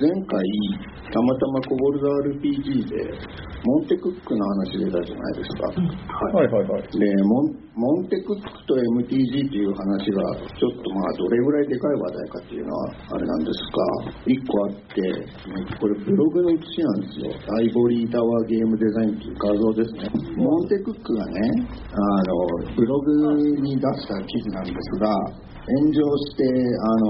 [0.00, 0.38] 前回
[1.12, 2.94] たまたまコボルド RPG で
[3.64, 6.50] モンテクックの話出たじゃないですか、はい。
[6.50, 6.82] はいはい。
[6.90, 15.02] でモンモンテクックと MTG っていう話がちょっとまあどれぐらいでかい話題かっていうのはあれなんですが1個あって
[15.80, 17.30] これブログの写しなんですよ。
[17.56, 20.10] アイボリータワーゲームデザインっていう画像ですね。
[20.36, 21.40] モンテクックがね
[21.94, 21.98] あ
[22.68, 25.08] のブログに出した記事なんですが
[25.64, 27.08] 炎上してあの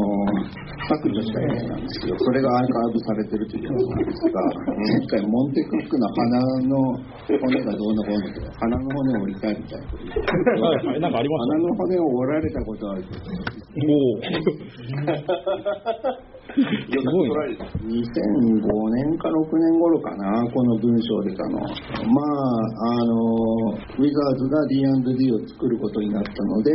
[0.86, 4.39] 削除したやつなんですけどそれがアーカイブされてるというやつなんですが
[4.79, 6.39] 前回モンテクックの鼻
[6.71, 6.79] の
[7.26, 10.04] 骨がどうのこうのとか鼻の骨を折りたいみたいなこと。
[11.00, 13.18] なんかありまし鼻の骨を折られたことはあるけど
[15.03, 16.25] た。
[16.31, 17.64] およく取られた。
[17.82, 26.71] 2005年か6年頃かなこの文章出たのまああのウィザーズが D&D を作ることになったので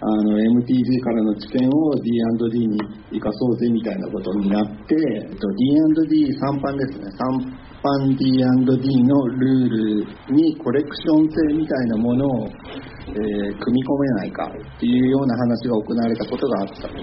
[0.00, 2.78] あの MTG からの知見を D&D に
[3.12, 16.94] 生かそうぜみたいなことになってえっと D&D3 版ですね3版 D&D のルールにコレクション性みたいなものを、えー組み込めないかっていうような話が行われたことがあったと。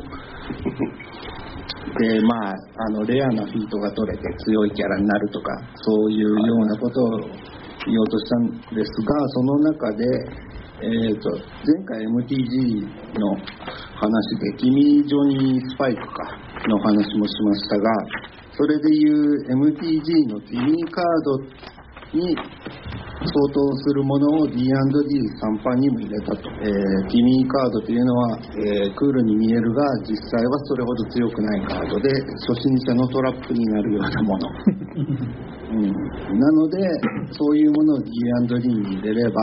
[2.00, 7.10] でまあ、あのレアなフィートが取れて強いキャラになるとかそういうようなことを
[7.88, 10.06] 言おうとしたんですがその中で、
[10.84, 13.36] えー、と前回 MTG の
[13.96, 17.92] 話で「君ジョニー・スパイクか」の話もしましたが
[18.52, 21.77] それでいう MTG のティミカード
[22.14, 32.10] に相当するものを D&D3 版にも入れたと、えーティミーカードというのは、えークールに見えるが実際はそれほど強くないカードで
[32.48, 34.50] 初心者のトラップになるようなもの、
[35.74, 36.78] うん、なので
[37.32, 39.42] そういうものを D&D に入れれば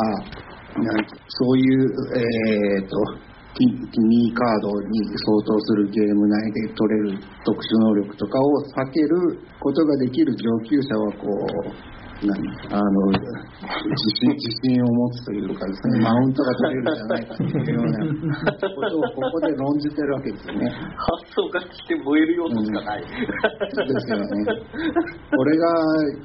[0.81, 2.97] なんそういう、えー、と
[3.55, 11.94] ティティミーカードに相当するゲーム内で取れる特殊能力とかを避けることができる上級者はこう何
[12.25, 13.21] あの自
[14.21, 17.99] 信自信を持つというかですねマウントが取れるんじゃないかというような
[18.53, 20.71] ことをここで論じてるわけですよね。
[20.71, 23.05] 発想がして燃える要素しかない。
[23.05, 24.27] そうですよね。
[25.37, 25.67] これが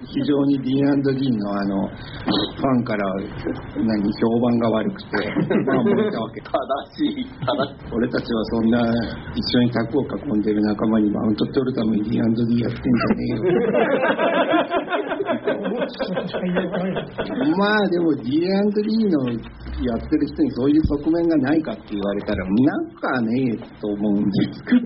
[0.07, 3.03] 非常に D&D のあのファンから
[3.75, 5.07] 何評判が悪くて、
[5.65, 6.41] まあ燃えたわけ。
[6.41, 6.51] 正
[6.95, 7.91] しい、正しい。
[7.91, 8.79] 俺たちはそんな
[9.35, 13.41] 一緒に卓を囲んでる仲間にマウント取るために D&D やってんじゃねえよ。
[17.57, 19.35] まあでも D&D のや
[19.95, 24.81] ってる人にそういう側面がないかって言われたらなんかねえと思うんですけど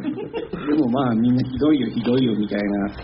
[0.68, 2.97] でもまあみんなひどいよひどいよみたいな感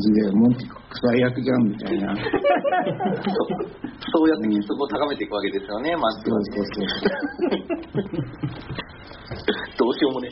[0.00, 2.14] じでモンティ臭い役じゃんみたいな。
[2.14, 2.20] そ
[4.24, 6.22] うやって結束を高めていくわけですよね、まず。
[6.24, 6.86] そうそうそう
[9.78, 10.28] どうしようもね。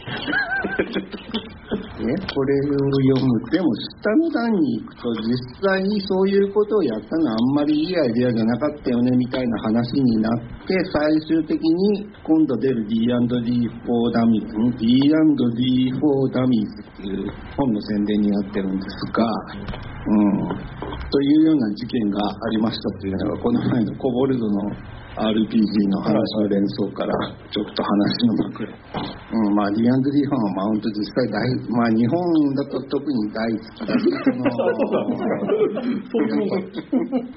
[2.04, 2.76] ね、これを
[3.16, 5.32] 読むでも下の段に行くと実
[5.64, 19.24] 際にそういうことをやったのはあんまりいいアイデアじゃなかったよねみたいな話になって最終的に今度出る D&D for Dummies ん D&D for Dummies っていう本の宣伝になってるんですが、
[20.04, 20.48] うん、
[21.08, 24.70] というような事件がありましたというのがこの前のコボルドの
[25.14, 27.14] RPG の話の連想から
[27.46, 31.38] ちょっと話のまくる、うん、まあ D&D ファンはマウント実際大
[31.70, 32.18] まあ日本
[32.58, 34.50] だと特に大好きだしその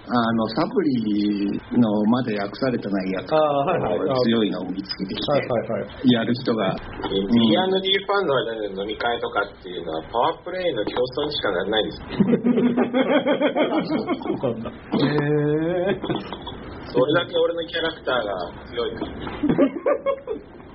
[0.09, 4.21] あのサプリのまだ訳されてないやつああ、はいはい。
[4.25, 6.11] 強いのを見つけてきはいてはいはい。
[6.11, 6.73] やる人が
[7.05, 12.01] D&D ファンの間での飲み会とかっていうのはパワープレイの競争にしかならないです。
[14.97, 15.05] へ
[15.93, 16.66] え。
[16.91, 18.31] それだけ俺のキャラクターが
[18.69, 18.91] 強い。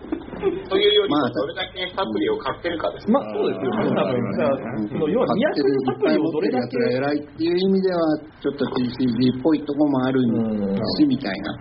[0.43, 3.11] というよりも、まあどれだけサプリを買ってるかです。
[3.11, 3.95] まあそうですよね。
[3.95, 4.05] 多
[4.99, 8.01] 分要は買ってるいっぱい持ってるやつが偉いっていう意味では
[8.43, 10.21] ちょっと TCG っぽいとこもある
[10.99, 11.55] しみたいな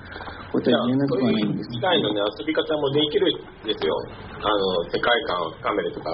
[0.52, 3.96] ことは言えなくはないんですいう以外のね、遊び方もできるんですよ。
[4.44, 6.12] あの、世界観を深めるとか、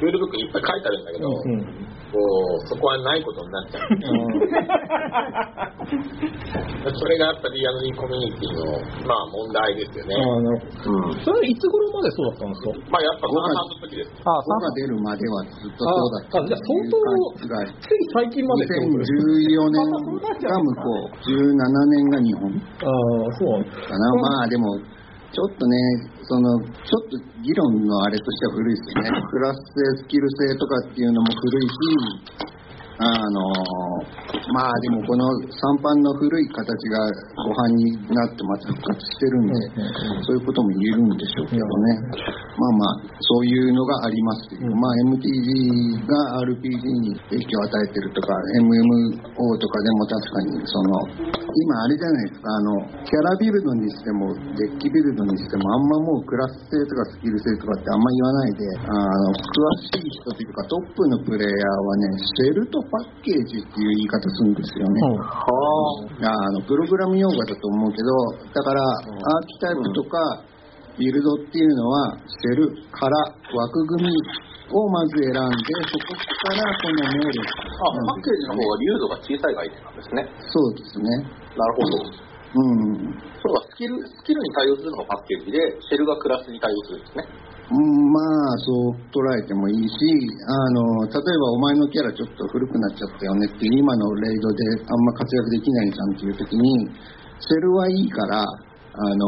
[0.00, 1.60] ルールブックにいっぱい書いてあるんだけど、うん。
[2.14, 2.18] こ
[2.64, 3.90] う、そこはないことになっちゃう。
[6.94, 10.14] それがやっぱ D&D コミュニティの、まあ問題ですよね。
[10.16, 11.24] うん。
[11.24, 12.92] それいつ頃までそうだったんですか？
[12.92, 14.12] まあやっぱ3の時です。
[14.20, 17.00] ああ、5が出るまではずっとそうだったああじゃあ相当
[17.48, 22.52] がつい最近までってことです2014年が向こう17年が日本。
[22.52, 24.04] ああ、そうかな。
[24.20, 24.76] まあでも
[25.34, 25.74] ちょっとね
[26.22, 29.20] そのちょっと議論のあれとしては古いですよね。
[29.30, 31.74] クラス性スキル性とかっていうのも古いし
[32.98, 33.40] あの
[34.54, 36.98] まあでもこの三パンの古い形が
[37.42, 39.54] ご飯になってまた復活してるんで、
[40.22, 42.34] そういうことも言えるんでしょうけどね。
[42.54, 48.30] まあまあ、そういうのがありますけど、まあ MTG が RPG に影響を与えてるとか、
[48.62, 52.70] MMO とかでも確かにその、今あれじゃないですか、あの、
[53.02, 65.00] キャラビルドにしても、デッキビルドにしても、あんまもうクラス性とかスキル性とかってあんま言わないで、あの、詳しい人というかトップのプレイヤーはね、シェルとパッケージっていう言い方するんですよね。
[66.22, 68.08] あのプログラム用語だと思うけど
[68.52, 70.44] だからアーキタイプとか
[70.98, 73.16] ビルドっていうのはシェルから
[73.52, 74.14] 枠組み
[74.72, 80.28] をまず選んでそこからこの能力あ、パッケージの方が流度が小さい概念なんですね。
[80.48, 81.04] そうですね
[81.56, 82.24] なるほど。
[82.54, 87.28] うんそうか、スキル、スキルに対応するのがパッケージで、シェルがクラスに対応するんですね。
[87.70, 89.96] うんまあそう捉えてもいいし
[90.44, 96.88] あの例えばお前のキャラちょっと古くなっちゃったよねって今のレイドであんま活躍できないじゃんっていう時に
[97.40, 99.24] セルはいいからあの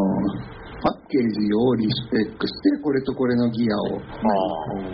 [0.85, 3.99] パッケージをリスペックしてこれとこれのギアを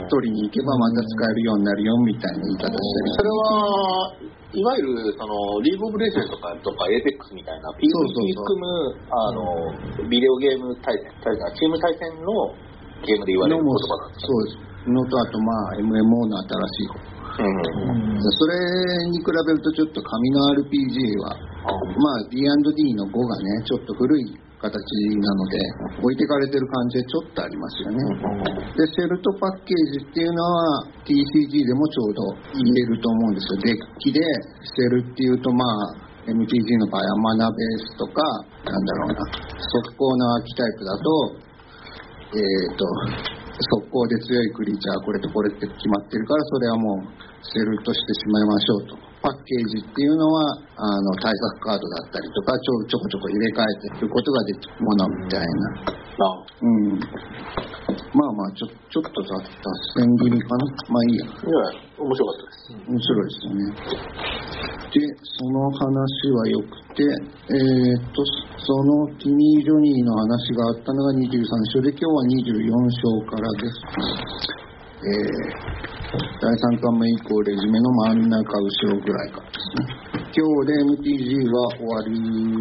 [0.08, 3.12] 取りに行けばまた使えるようになるよみたいな言い方してる。
[3.18, 4.14] それは、
[4.52, 7.88] いわゆる、その、リーグオブレジェンドとか、とか、エーペックスみたいな、PVP
[8.36, 11.12] 含む、あの、ビデオゲーム対戦
[11.56, 12.52] チーム対戦の
[13.02, 14.72] ゲームで言われる言葉なんですかそうです。
[14.90, 17.12] のとあとまあ MMO の新しい方。
[17.32, 18.18] うん。
[18.18, 24.26] それに比べるとちょっと紙の RPG はまあ D&D の5がねちょっと古い
[24.62, 24.78] 形
[25.18, 25.58] なので
[25.98, 27.98] 置いてかれてる感じでちょっとありますよね。
[28.78, 32.22] でセルトパッケージっていうのは TCG でもちょうど
[32.54, 33.58] 言えると思うんですよ。
[33.62, 34.20] デッキで
[34.78, 38.22] セルっていうとまあ MTG の場合はマナベースとか
[38.62, 39.26] なんだろうな
[39.58, 41.51] 速攻のアーキタイプだと
[42.32, 42.84] えー、と
[43.76, 47.06] 速攻で強いクリーチャーこれとこれって決まってるからそれはもう
[47.44, 49.11] セルとしてしまいましょうと。
[49.22, 56.98] パッケージっていうのはあの対策カードだったりとかちょちょこちょこ入れ替えていくことができるものみたいなあうん
[58.12, 62.74] まあまあちょちょっと脱脱線気味かなまあいいやいや、面白かったです。
[62.90, 63.70] 面白いですよね。
[64.92, 65.86] で、その話
[66.34, 68.24] はよくて、えーっと、
[68.58, 71.40] そのティニー・ジョニーの話があったのが23
[71.72, 74.71] 章で、今日は24章からです。
[75.02, 75.18] えー、
[76.38, 79.90] 第3巻目以降、レジュメの真ん中、後ろぐらいからですね。
[80.30, 82.14] 今日で MTG は終わり、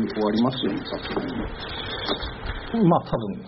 [0.10, 1.30] 終わりますよね、さすがに。
[2.82, 3.46] まあ多分。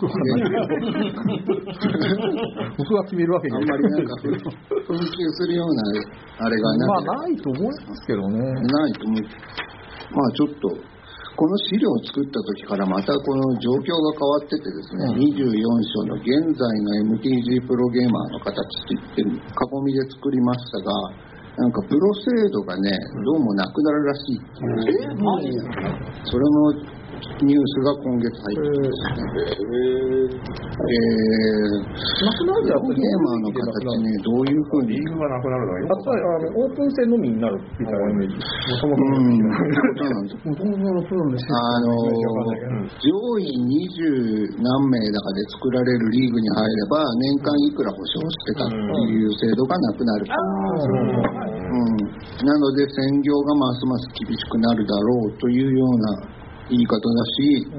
[2.78, 5.82] 僕が決めるわけにあんまりなんかふ紛糾するような
[6.38, 8.38] あれがなまければあないと思いますけどね。
[8.38, 9.22] ないと思う。
[10.12, 10.93] まあちょっと、
[11.36, 20.94] この資料を作った時からまたこの状況が変わっててですね、24章の現在の MTG プロゲーマーの形って言って、囲みで作りましたが、
[21.58, 22.90] なんかプロ制度がね、
[23.26, 25.10] どうもなくなるらしいっていう。
[25.10, 25.58] えマジで
[26.26, 27.03] それの
[27.44, 29.32] ニュースが今月入ってきましたね。
[30.74, 34.96] えー、なくなるじゃプロゲーマーの形ね、どういうふうに？
[34.96, 38.36] リーグがなくなるのはやっぱりあのオープン戦のみになるみたいなイメージ。
[38.38, 41.92] もともとうん、そうなんですもともとのプロのあの
[42.98, 48.76] 上位20何名だかで作られるリーグに入れば年間いくら保証してたって
[49.12, 50.34] いう制度がなくなる、う
[51.78, 51.96] ん、
[52.46, 56.43] なので専業がますます厳しくなるだろうというような
[56.74, 57.06] 言い方だ
[57.38, 57.70] し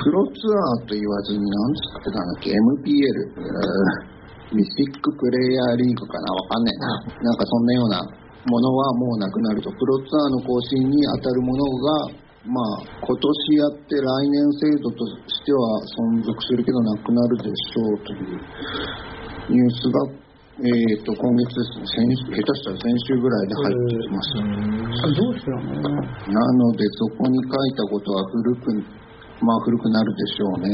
[0.00, 4.10] プロツアーと言わずに何つってたんだっけ MPL えー
[4.50, 6.74] ミスティックプレイヤーリーグかなわかんな。
[6.74, 6.90] いな
[7.22, 8.02] なんかそんなような
[8.50, 12.18] ものはもうなくなるとプロツアーの更新に当たるものが
[12.50, 15.60] まあ今年やって来年制度としては
[15.94, 18.42] 存続するけどなくなるでしょうという
[19.54, 20.29] ニュースが
[20.60, 24.44] えー、と今月ですね先下手したら先週ぐらいで入ってきました、
[25.08, 25.72] どうしてなの？
[25.96, 28.76] なのでそこに書いたことは古く
[29.40, 30.68] まあ古くなるでしょうね。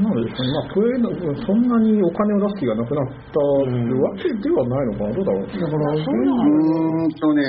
[0.00, 1.12] なんでしょうね、まあ、プレイの
[1.44, 3.68] そんなにお金を出す気がなくなったわ
[4.16, 5.52] けではないのかな、どうだろう？
[5.52, 7.44] だから、うーんとね。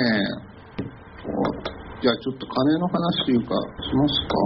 [2.04, 4.36] じゃあちょっと金の話というかしますか？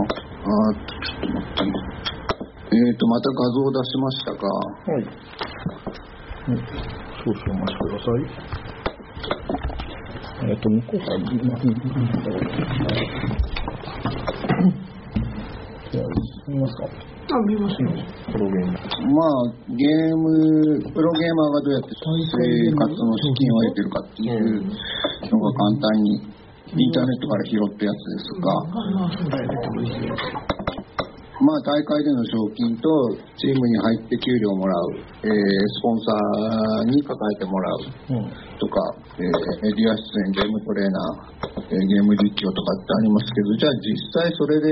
[0.47, 1.75] あーちょっと待ってね。
[2.71, 4.47] えー、とまた画像出しましたが。
[4.47, 5.05] はい。
[6.49, 6.57] うん。
[6.57, 8.53] 少々お待ちください。
[10.45, 11.27] えっと、向こうから、ま
[15.93, 16.05] じゃあ、
[16.49, 16.85] 見ますか。
[17.31, 17.89] あ、見ますよ。
[18.33, 18.73] プロゲーム。
[19.15, 22.11] まあゲームプロゲーマーがどうやって生
[22.75, 24.67] 活の資金を得てるかっていう
[25.31, 26.19] のが簡単に
[26.75, 27.85] インターネットから拾った。
[27.85, 29.55] やつですが、あ、そうだよね。
[31.43, 32.87] まあ、大会での賞金と
[33.35, 34.95] チームに入って給料をもらう、
[35.27, 37.79] えースポンサーに抱えてもらう
[38.15, 38.31] うん
[38.63, 38.79] とか、
[39.19, 43.91] えーメディア出演、ゲームトレーナー、えーゲーム実況とかってありますけど、じゃあ実
[44.23, 44.71] 際それで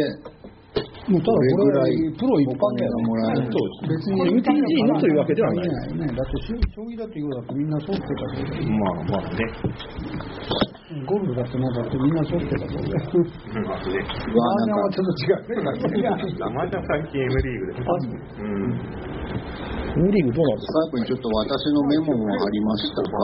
[1.10, 6.06] もうただどれぐらいプロ一お金がもらえるそうです別に MTG のというわけではないね。
[6.06, 6.54] だって将
[6.86, 9.42] 棋だって言うだってみんなそうってたけど、まあまあね
[11.06, 13.98] ゴルフだってなんだってみんなそうってたけど、まあね。
[13.98, 15.98] うわなんかはちょっと違うね。
[15.98, 17.82] いや生じゃ最近 M リーグで。
[17.82, 19.10] うん。
[19.90, 23.18] M リーグどうなんです最後にちょっと私のメモもありましたが、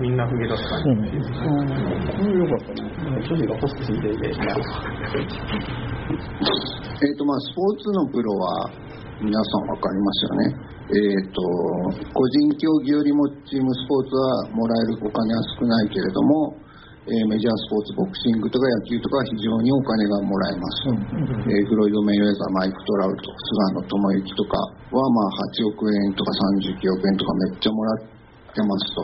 [0.00, 0.92] みんな踏み出す感か、じ。
[0.92, 1.64] うん、
[2.12, 2.91] これよかったね
[3.46, 4.32] がホストついていて
[7.02, 8.70] えーとまあ、スポーツのプロは
[9.18, 10.72] 皆さん分かりますよね。
[10.92, 11.40] えー、と
[12.12, 16.58] 個人競技よりもチームスポーツはもらえるお金は少ないけれども、
[17.06, 20.94] えーメジャースポーツボクシングとか野球とかは非常にお金がもらえます、
[21.48, 24.58] えーフロイド・メイウェザーマイク・トラウト菅野智之とか
[24.94, 26.30] はまあ8億円とか
[26.62, 27.98] 39億円とかめっちゃもらっ
[28.54, 29.02] てますと。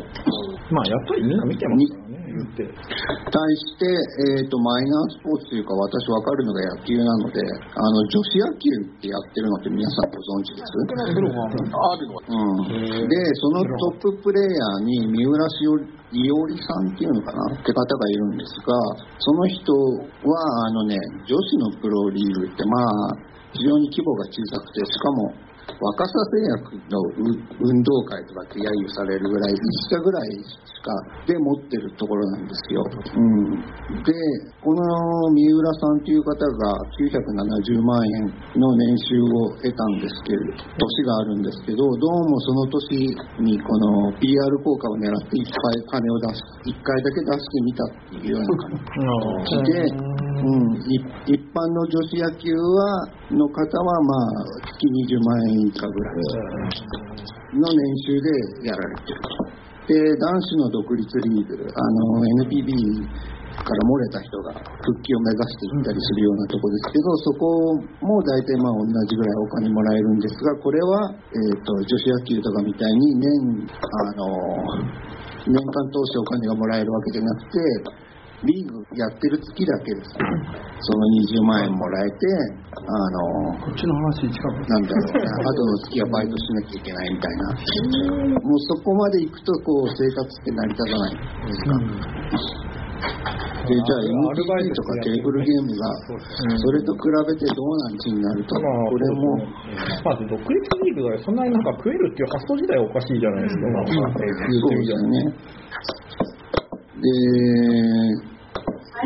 [0.71, 2.08] まあやっぱりみんな見てます
[2.39, 2.63] 言って。
[2.69, 3.87] 対して、
[4.39, 10.71] えー、とマイナースポーツというか私分かるのが野球なのであの女子野球ってやってるのって皆さんご存知です？
[10.71, 12.31] あるのう
[12.65, 17.55] ん、でそのトッププレーヤーに三浦しおりおりさんっていうのかな？
[17.55, 18.73] って方がいるんですが
[19.19, 19.73] その人
[20.25, 22.81] はあのね女子のプロリーグってま
[23.13, 23.17] あ
[23.53, 25.33] 非常に規模が小さくてしかも
[25.77, 30.91] 若さ製薬のう運動会とかって揶揄されるぐらい一社ぐらいしか
[31.27, 34.13] で持ってるところなんですよ、うん、で
[34.65, 34.83] この
[35.35, 48.49] 三浦さんという方が970万円の年収を得たんですけれど年があるんですけどどうもその年にこの PR 効果を狙っていっぱい金を出す1回だけ出してみたっていうような
[49.47, 49.73] 感じ。
[49.73, 56.15] で、うん、い一般の女子野球はの方はまあ月20万円以下ぐらい
[57.59, 59.59] の年収でやられてる。
[59.89, 62.69] で男子の独立リーグあの NPB
[63.65, 64.53] から漏れた人が
[64.85, 73.33] 復帰を目指していったりするようなとこですけどそこも大体まあ同じぐらいお金もらえるんですがこれは、えー、と女子野球とかみたいに年
[73.65, 74.29] あの
[75.49, 78.08] 年間通してお金がもらえるわけじゃなくて
[78.47, 80.15] リーグやってる月だけです。
[80.15, 81.03] ねその
[81.43, 84.59] 20万円もらえてあのこっちの話近く。
[84.69, 87.51] なんだろうね、後の月はバイトしなきゃいけないみたいな、
[88.39, 92.59] もうそこまで行くと、こう、生活って成り立たないんですか。
[93.69, 95.93] で、じゃあ、MTG とかテーブルゲームが、
[96.57, 99.37] それと比べてどうなんちになると、まあこれも、
[100.05, 105.35] まず独立リーグがそんなになんか食えるっていう発想自体おかしいじゃないですか、まあそうですよね。
[106.99, 108.29] で、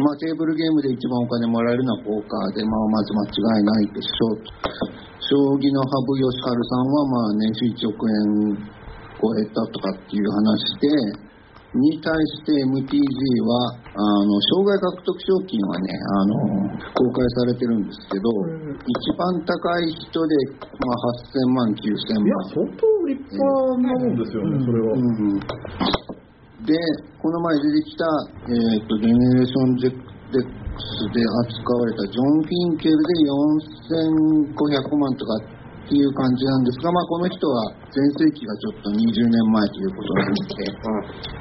[0.00, 4.40] まあ、テーブルゲームで一番お金もらえるのはポーカーで、まあ、まず間違いないでしょう。
[5.20, 8.56] 将棋の羽生善治さんは、まあ、年収1億円
[9.20, 11.32] 超えたとかっていう話で、
[11.72, 13.00] に対して MTG
[13.48, 16.36] は、あの、障害獲得賞金はね、あの、
[16.92, 18.28] 公開されてるんですけど、
[18.84, 20.36] 一番高い人で、
[20.80, 22.24] まあ、8000万、9000万。
[22.24, 23.40] いや、相当立派
[23.80, 24.92] なもんですよね、それは。
[24.92, 26.21] うん
[26.62, 26.78] で、
[27.18, 28.06] この前出てきた、
[28.46, 29.90] えー、とジェネレーション Z
[30.32, 33.12] で扱われたジョン・フィンケルで
[34.56, 40.46] 4500万とかっていう感じなんですが、まあ、この人は全盛期がちょっと20年前ということなんで、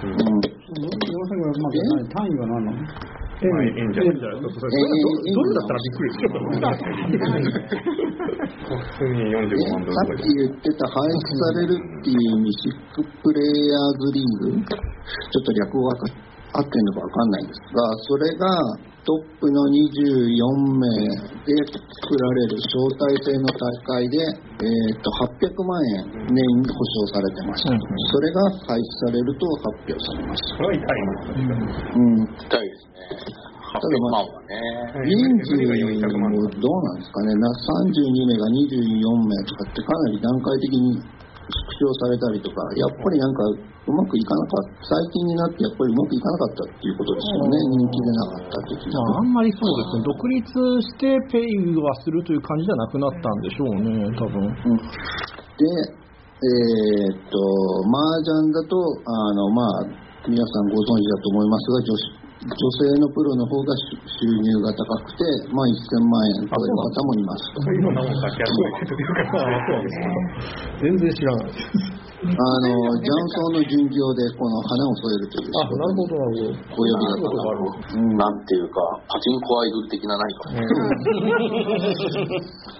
[0.02, 4.54] うん、4500万じゃない単位は何なの円まあ円じゃないドル
[5.54, 6.30] だったらびっくりする。
[8.70, 14.62] 普通に45で万ドルさっき言ってた廃止されるっていうミシックプレイヤーズリーグ、
[15.32, 15.96] ちょっと略語が
[16.52, 18.48] 合ってるのかわかんないんですが、それが
[19.02, 20.86] トップの24名
[21.42, 23.66] で作られる招待制の大
[23.98, 27.72] 会で、えー、と800万円年に保証されてました。
[27.72, 30.56] うんそれが廃止されると発表されました。
[30.56, 31.18] それは痛いな。
[31.32, 33.42] うん痛いですね。
[33.72, 34.60] 800万はね。
[35.08, 41.00] 人数もどうなんですかね、な32名が24名とかってかなり段階的に
[41.52, 48.96] 縮小されたりとか、やっぱりなんかうまくいかなかった、最近になってやっぱりうまくいかなかったっていうことですよね、人気でなかった的な。
[48.96, 50.46] まあ、あんまりそうですね、独立
[50.82, 54.40] してペイはするという感じじゃなくなったんでしょうね、多分。
[54.40, 54.80] うん
[55.62, 55.68] で、
[56.42, 57.38] えーっと、
[57.86, 58.74] 麻雀だと、
[59.06, 65.22] あの、まあ、皆さんご存知だと思いますが、女子女性のプロの方が収入が高くて、
[65.54, 67.54] まあ、1000万円超える方もいます。
[70.82, 71.54] 全然知らない。
[72.22, 77.78] あの、雀荘の巡業でこの花を添えるという仕あ、なるほど、なるほど。
[77.94, 80.50] うんなんていうか、パチンコアイドル的な何か。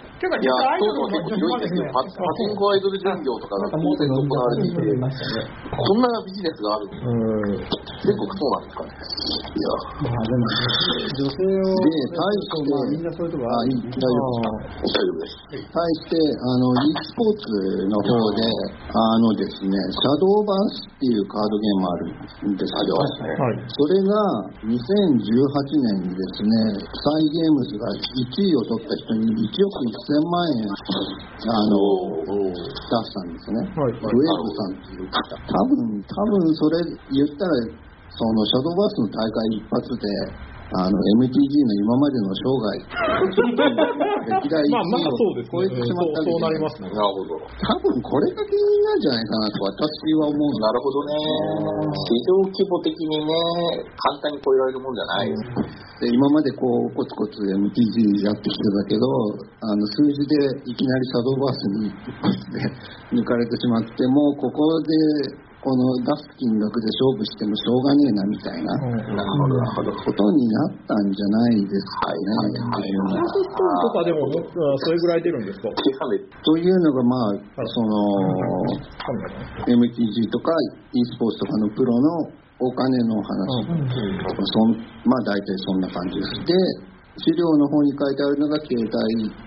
[0.22, 1.90] てか、いや、アイドそうそう結構広いんですよ。
[1.90, 4.86] パパチンコアイドル巡業とかが公然と行われていて。
[4.86, 6.02] そん。
[6.02, 7.62] なビジネスがあるのうん。
[8.02, 8.94] 全国そうなんですかね。
[8.94, 9.62] い。
[9.62, 9.70] や、
[10.02, 10.46] まあでも、
[11.18, 13.30] 女性を、で対してまあみんなそうい。
[13.30, 14.42] うとこあ、いい、大丈夫です。
[14.42, 15.74] か大丈夫です。
[15.74, 17.50] 対して、あの、e スポーツ
[17.90, 18.46] の方で、
[18.94, 19.66] あのです。
[19.66, 22.74] ね、シャドーバースっていうカードゲームあるんです。
[22.74, 23.58] けど、はい。
[23.70, 24.14] それが
[24.70, 26.46] 2018年にです。
[26.46, 31.76] ね、サイ・ゲームズが1位を取った人に1億1000万円、あの、
[32.26, 33.64] 出したんですね。
[33.72, 35.36] はいウェーブさんっていう方。
[35.48, 37.56] 多分、多分それ言ったら、
[38.12, 42.80] そのシャドーバースの大会一発で、あの、MTG の今までの生涯、
[44.32, 45.60] 歴代1位まあまあそうですね。
[45.60, 46.88] を超えてしまったそうそうなりまますね。
[46.88, 47.36] なるほど。
[47.44, 49.84] 多分これが原因なんじゃないかなと私
[50.16, 51.16] は思うんなるほどね。
[51.92, 53.36] 市場規模的にね、
[54.00, 55.92] 簡単に超えられるもんじゃないです。
[56.02, 59.06] で今までこうコツコツ MTG やってきてたけど
[59.62, 68.74] あの数字でいきなりシャドーバースに一発で抜かれてしまってもうここでこの出す金額で勝負してもしょうがねえなみたいな。
[68.82, 69.94] なるほど、なるほど。
[69.94, 72.34] ことになったんじゃないですかね。
[72.34, 73.30] はいはいはい。
[73.30, 75.70] とかでも、それぐらい出るんですか？
[75.70, 77.94] というのがまあその
[79.70, 80.50] MTG とか
[80.94, 83.62] e スポーツとかのプロのお金の話、
[84.54, 84.74] そん
[85.06, 86.26] まあ大体そんな感じで。
[86.26, 86.34] す。
[86.46, 86.54] で、
[87.22, 88.90] 資料の方に書いてあるのが携帯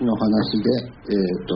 [0.04, 0.70] の話で、
[1.10, 1.54] えっ、と、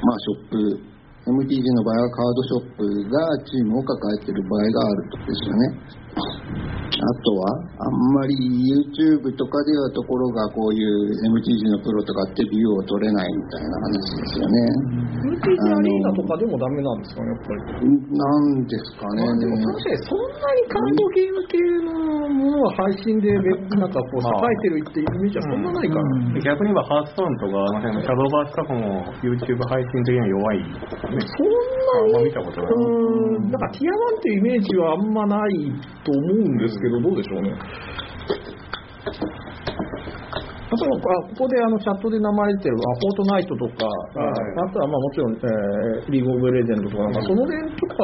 [0.00, 0.80] まあショップ、
[1.20, 5.64] MTG の場合はカードショップがチームを抱えている場合があるとですよね。
[7.00, 15.00] あとは、あんまり YouTube とかではところがこういう MTG のプロとかってビューを取れないみたいな話ですよね。
[15.32, 17.88] MTG アリーナとかでもダメなんですかね、やっぱり。
[17.88, 19.24] なんですかね。
[19.32, 21.56] でも確かにそんなにカードゲーム系
[21.88, 26.04] のものは配信でなんかこう栄えてるっていうイメージはそんなないから。
[26.44, 31.24] 逆に言えばハーストーンとか、あの辺のシャドーバースとかも YouTube 配信的には弱いね。
[31.24, 32.72] そんなにあんま見たことない。
[32.72, 35.72] うーん、なんかティア1っていうイメージはあんまない
[36.04, 37.52] と思うんですけど、どうでしょうね。
[40.70, 40.88] あとあ
[41.34, 47.94] ここであのチャットで名前出てるあフォートナイトとか、ああとはまあもちろん、えーリーグオブレジェンドとかなんかその辺とか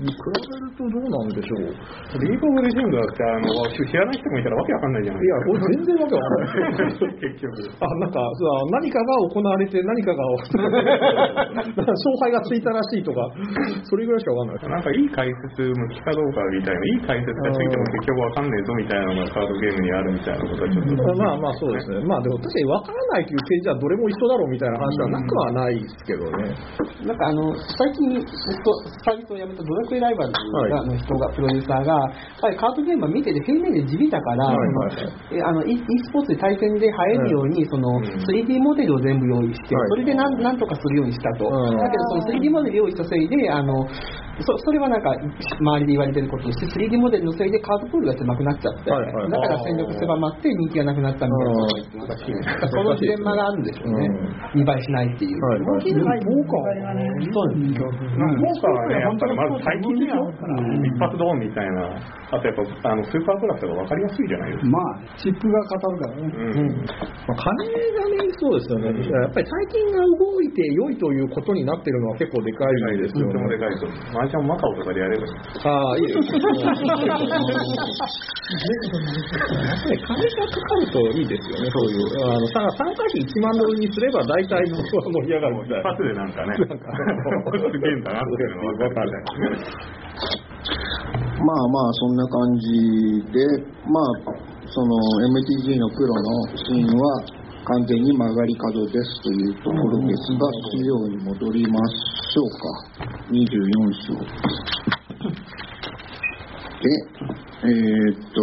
[0.00, 2.20] に比べるとどうなんでしょう？
[2.20, 7.12] リーグオブレジェンドだって、あの、知らない人もいたらわけわかんないじゃないいや、これ全然わけわかんない。
[7.20, 7.52] 結局。
[7.80, 8.20] あなんか
[8.72, 10.24] 何かが行われて何かが
[10.96, 13.20] 勝敗がついたらしいとか
[13.84, 21.14] それぐらいしかわかんないなんかいい解説向きかどうかみたいな、いい解説がついても結局わかんねえぞみたいなのがカードゲームにあるみたいなことはちょっと。
[21.16, 26.54] まあまあそうですね、まあでも確かに分からないというページはどれも一緒だろうみたいな話はなくはないですけどね。
[27.04, 28.72] なんかあの最近ずっと
[29.04, 30.32] サービスをやめたドラクエライバル
[30.86, 39.88] の人がプロデューサーがやっぱりカードゲームは見てて平面で地びたから、はいはい e, e スポーツで対戦で映えるように、その 3D モデルを全部用意して、はい。
[39.90, 41.76] それでなんなんとかするようにしたと、うん。
[41.76, 43.86] だけどその 3D モデル用意したせいであの
[44.40, 51.56] そそれはなんか周りで言われてることとして 3D モデルのせいでカードプールが狭くなっちゃって、はいはいだから戦力狭まって人気がなくなったみたいな。
[51.56, 52.24] ことを言ってましたし
[52.70, 54.08] そのジレンマがあるんでしょうね、
[54.54, 55.40] 見栄えしないっていう。
[55.42, 56.12] はいはいでも
[57.32, 61.88] そうなんですよモーカーはね、やっぱりまず最近でしょ、一発ドーンみたいな、
[62.30, 64.68] あとやっぱあのスーパープラスが分かりやすいじゃないですか。
[64.70, 66.22] まあ、チップが語るからね。
[66.26, 66.76] うん
[67.26, 73.66] まあ、金がね、そうですよね、やっぱり最近が動いて良いということになってるのは結構でかいですよとてもでね。
[73.66, 73.86] かいと。
[74.12, 75.32] マージャンマカオとかでやればいい。
[75.64, 76.40] ああ、いいです ね。
[80.06, 82.26] 金がかかるといいですよね、そういう。
[82.26, 85.86] あのさ参加費1万ドルにすれば大体の盛り上がるみたいな。
[85.86, 89.12] 一発でなんかね、すげえんだなっていうのが分かる。
[91.36, 93.38] まあまあそんな感じで、
[93.86, 94.96] まあその
[95.30, 97.22] MTG のプロのシーンは
[97.66, 103.06] 完全に曲がり角ですというところですが、資料に戻りましょうか。
[103.30, 103.42] 24
[104.06, 104.14] 章。
[106.76, 106.90] で、
[107.64, 108.40] えーっと、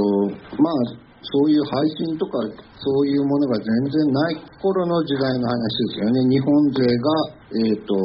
[0.62, 2.38] まあそういう配信とか
[2.84, 6.20] そういうものが全然ない頃の時代の話ですよね。
[6.28, 7.08] 日本勢が、
[7.52, 7.96] えーっと、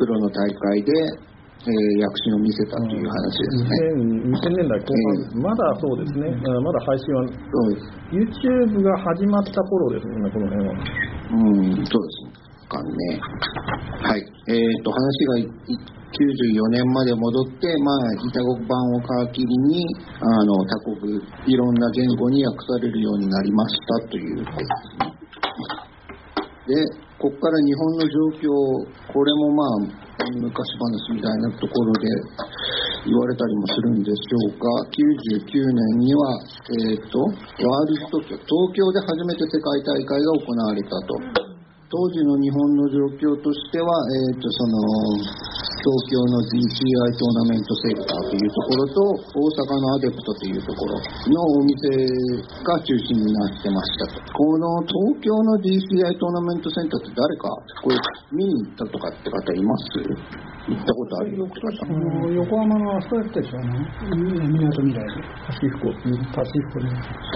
[0.00, 0.92] プロの大会で、
[1.60, 3.68] えー躍進を見せたという話ですね。
[4.32, 7.84] 2000年代後半です、まだそうですね、うんまだ配信は、そうです。
[8.16, 10.72] YouTube が始まった頃ですね、この辺は。
[10.72, 13.20] うん、そうですかね。
[14.00, 14.24] はい。
[14.48, 19.86] えっ、と、話がい94年まで戻って、まあ、板国版を皮切りに、
[20.18, 25.20] あの、他国、いろんな言語に訳されるようになりましたということですね。
[26.66, 28.48] で、ここから日本の状況、
[29.12, 30.00] これもまあ、
[30.40, 32.08] 昔話みたいなところで
[33.06, 34.66] 言われたりもするんでしょうか。
[34.90, 36.40] 99年には、
[36.90, 38.44] えっ、と、ワールド、東
[38.74, 40.90] 京で初めて世界大会が行われた
[41.44, 41.49] と。
[41.90, 44.78] 当時の日本の状況としては、えー、とその
[45.82, 49.02] 東京の DCI トーナメントセンターというところと
[49.34, 51.90] 大阪のアデプトというところのお店
[52.62, 57.50] が中心になってましたとこの東京の DCI トーナメントセンターって誰か
[57.82, 57.98] これ
[58.38, 60.30] 見に行ったとかって方います？
[60.70, 65.26] 行ったことあるよ横浜のあそこやったでしょ、あの、みなとみらいで。
[65.42, 65.90] パシフコ。
[66.30, 66.86] パシフコで。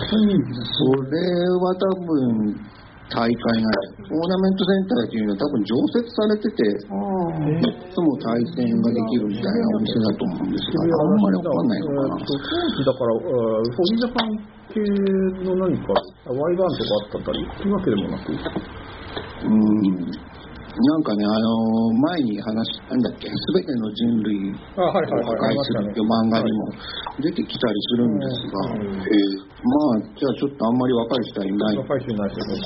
[0.06, 1.18] そういう意味でそれ
[1.58, 2.83] は多分
[3.14, 3.70] 大会な
[4.02, 12.26] トーナメントセンターっていうのは多分常設されてていつも対戦ができるみたいなお店だと思うんですがあんまりわかんないのかな。
[12.26, 14.34] 当時だから、えーフォリジャパン
[14.74, 14.82] 系
[15.46, 15.94] の何か、
[16.26, 20.33] ワイバーンとかあったり、というわけでもなく、うん
[20.74, 26.74] なんかね、あの前に話したんだっけ、すべての人類を破壊するっていう漫画にも
[27.22, 31.76] 出てきたりするんですが、へえまあ、じゃあちょっとあんまり若い人はいない。
[31.78, 32.62] 若い人いないですよね。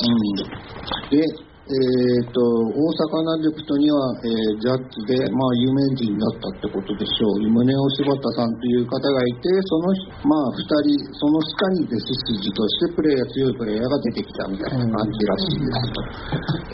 [0.00, 2.82] うん、で、えー、と大
[3.14, 9.94] 阪ナデプトには、えージャッジで、まあ、有名人だったってことでしょう、宗男柴田さんという方がいて、その、
[10.26, 16.02] まあ、2人、その下に弟子筋としてプレイヤー、強いプレイヤーが出てきたみたいな感じらしいですと、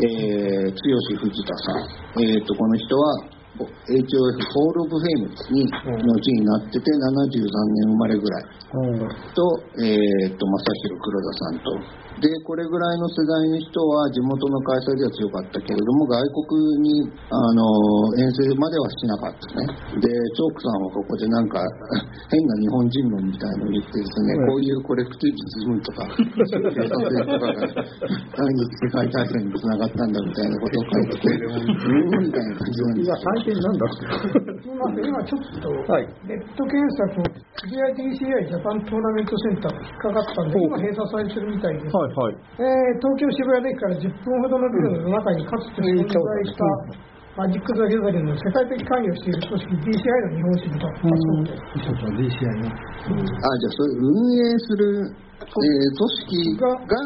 [0.00, 8.44] えー、剛藤田さん、えー、とこの人は HOF Hall of Fame に後になってて73年生まれぐらい。
[9.32, 9.40] と,、
[9.80, 17.60] えー、と正弘黒田さんとでこれぐらいの世代の人は地元の開催では強かったけれども外国にあの
[18.16, 19.68] 遠征まではしなかったね。
[20.00, 21.60] でチョークさんはここでなんか
[22.32, 27.84] 変な日本人論みたいのを言ってですね、こういうコレクティブズムとか警察とかが
[28.32, 34.00] 第二次世界大戦につながったんだみたいなことを書いててうんみたいな感じなんです今、最近なんだす
[34.64, 37.20] みません、今ちょっと、はいネット検索、
[37.68, 41.96] GIDCI ジャパントーナメントセンターと引っかかったんで、今閉鎖されてるみたいです。
[41.96, 42.36] はいはい。
[42.58, 46.64] えー東京渋谷駅から10分ほどのビルの中にかつて存在した
[47.36, 51.60] マジック・ザ・ギャザリングの世界的関与している組織 DCI の日本支部だったそうです。
[51.84, 52.72] そうそう、DCI の。
[52.72, 54.08] あじゃあそれ運
[54.40, 56.96] 営する、えー組織が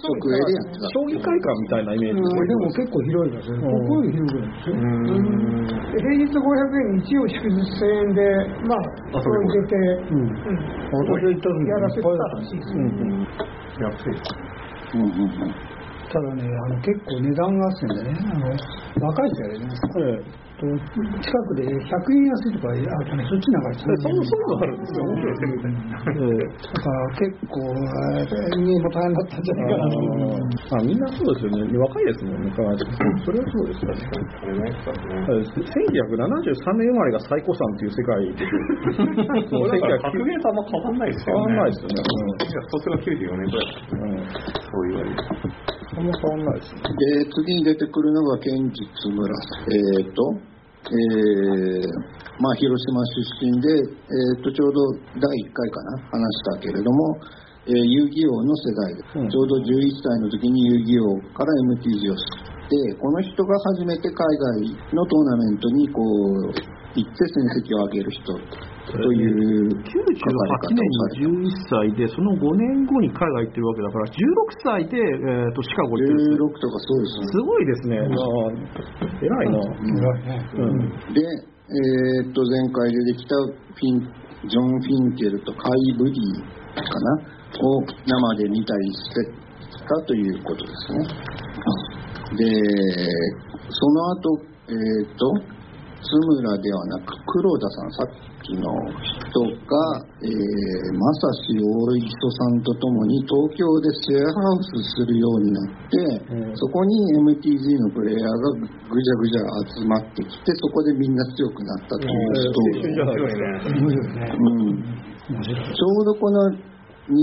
[0.00, 0.88] 直営でやってた。
[0.90, 3.62] 将棋会館みたいなイメージでも結構広いですよね。
[3.62, 4.74] ここより広くないですよ。
[4.74, 8.22] で平日500円、日曜祝日1000円で、
[8.66, 9.76] まあ、それを入れて、
[10.10, 10.22] うん。
[10.22, 10.58] うん。
[10.90, 13.26] 私が行った時やらせてたらしいですうん
[13.78, 14.18] 安い。
[14.94, 15.54] うんうんうん。
[16.10, 19.66] ただね、あの結構値段があってんでね、あの若い人やれね、
[20.64, 25.80] と近くで100円安いとかあったね、そっちなんかそそういうのあるんですよ、面白いですね。
[25.84, 30.44] だから結構、えー人間も大変だったんじゃないかなと思う。
[30.44, 31.78] あみんなそうですよね。
[31.78, 34.04] 若いですもんね、それはそうですよね。
[34.04, 35.44] 食べない人はね。
[35.54, 38.46] 1973年生まれが最古参っていう世界で、
[39.48, 41.44] そのだから格1990ゲーとあんま変わんないですよね。
[41.44, 41.96] 変わんないですよね。
[42.70, 43.74] 卒が94年ぐらい。
[44.64, 45.16] そう言われる。
[45.96, 46.82] あんま変わんないですね。
[46.84, 49.34] で次に出てくるのが堅実村
[49.70, 50.53] えっ、と
[50.90, 57.16] えーまあ、広島出身で、えー、とちょうど第1回かな話したけれども、
[57.66, 59.30] えー遊戯王の世代で、うん。
[59.30, 68.34] ちょうど11歳の時に遊戯王から MTG を知ってこの人が初めて海外のトーナメントにこう行って戦績を上げる人
[68.84, 74.20] という書かれ98方をされた年に11歳で、その5年後に海外行ってるわけだから、16
[74.60, 77.96] 歳で、えー、とシカゴ行ってるんですよ16とかそうですねすごいですね。
[79.24, 79.60] 偉いな。
[79.64, 80.88] うん。
[81.16, 81.24] で、
[81.64, 84.04] えーっと前回出てきたフィン
[84.44, 86.44] ジョン・フィンケルとカイ・ブディ
[86.76, 87.24] かな？
[87.56, 89.32] を生で見たりして
[89.88, 91.06] たということですね。
[92.36, 92.44] で、
[93.70, 95.54] その後、えーっと
[96.04, 104.68] 津村ではなく黒田さんさっきの人が、えー、正志大磯さんとともに東京でシェアハウス
[105.00, 105.96] するようになって、
[106.28, 106.56] うん。
[106.56, 106.92] そこに
[107.24, 109.40] MTG のプレイヤーがぐじゃぐじゃ
[109.72, 113.00] 集まってきてそこでみんな強くなったというストーリー、
[115.24, 116.52] ちょうどこの
[117.08, 117.16] 2003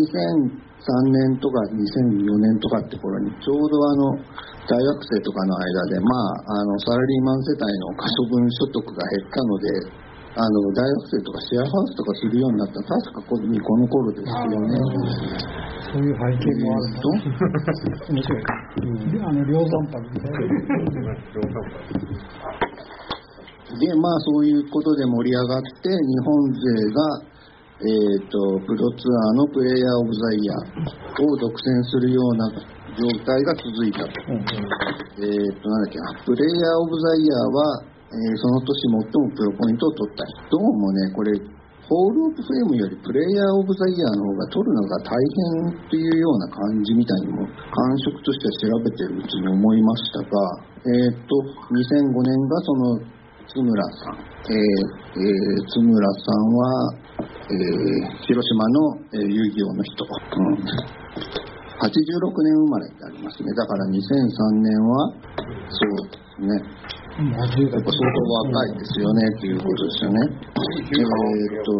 [1.05, 4.17] 年とか2004年とかって頃にちょうどあの
[4.65, 6.09] 大学生とかの間で、ま
[6.49, 10.00] あ、あのサラリーマン世帯の可処分所得が減ったので
[10.31, 14.79] あの大学生とかシェアハウスとかするようになった確かこのこの頃ですよね。
[15.91, 17.03] そういう背景もあるんだ。
[18.07, 18.47] 面白い。
[19.11, 20.71] であの、量産泊みたいな。
[23.71, 26.59] でまあそういうことで盛り上がって日本勢
[26.91, 27.23] が、
[27.79, 32.51] えー、とプロツアーのプレイヤー・オブ・ザ・イヤーを独占するような
[32.95, 34.11] 状態が続いたと。
[35.19, 41.31] えー、となんだっけなプレイヤー・オブ・ザ・イヤーは、えその年最もプロポイントを取った人もねこれ
[41.91, 51.35] ホール・オブ・フェームよりプレイヤー・オブ・ザ・イヤーの方が取るのが大変っていうような感じみたいにも感触としては調べてるうちに思いましたが、えっ、と、
[51.67, 52.95] 2005年がその
[53.43, 53.75] 津村
[54.07, 60.63] さん、えーえー津村さんは、えー広島の、えー遊戯王の人、うん、
[61.75, 63.51] 86年生まれってありますね。
[63.51, 63.99] だから2003
[64.63, 65.11] 年は、
[65.67, 67.00] そうですね。
[67.11, 70.31] やっぱ相当若いですよねっていうことですよね。
[70.31, 71.71] えーっと、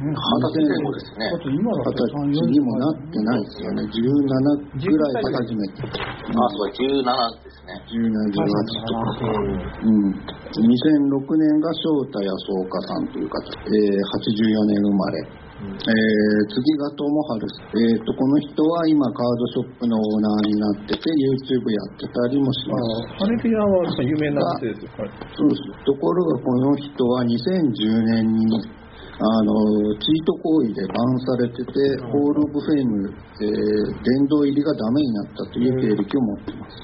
[0.00, 1.30] 二十歳前後ですね。
[1.30, 3.86] 二と十歳にもなってないですよね。
[3.86, 5.86] 17ぐらいで初めて。
[5.86, 7.78] あ、そう、17ですね。
[7.86, 8.50] 17、18
[8.82, 9.30] とか。
[9.78, 10.10] うん。
[10.58, 12.34] 2006年が翔太康
[12.66, 15.39] 岡さんという方、えー、84年生まれ。
[15.60, 17.44] えー次が友春
[17.76, 22.80] えー、とこの人は今カードショップのオーナーになってて YouTube やってたりもしま
[23.12, 23.20] す。
[23.20, 24.90] ハレピアは有名な人ですよ。
[24.96, 25.84] はいそうです。
[25.84, 28.79] ところがこの人は2010年に
[29.20, 29.52] あの
[30.00, 31.76] チート行為でバンされてて、
[32.08, 36.80] Hall of Fame、えー殿堂入りがダメになったという経歴を持っています。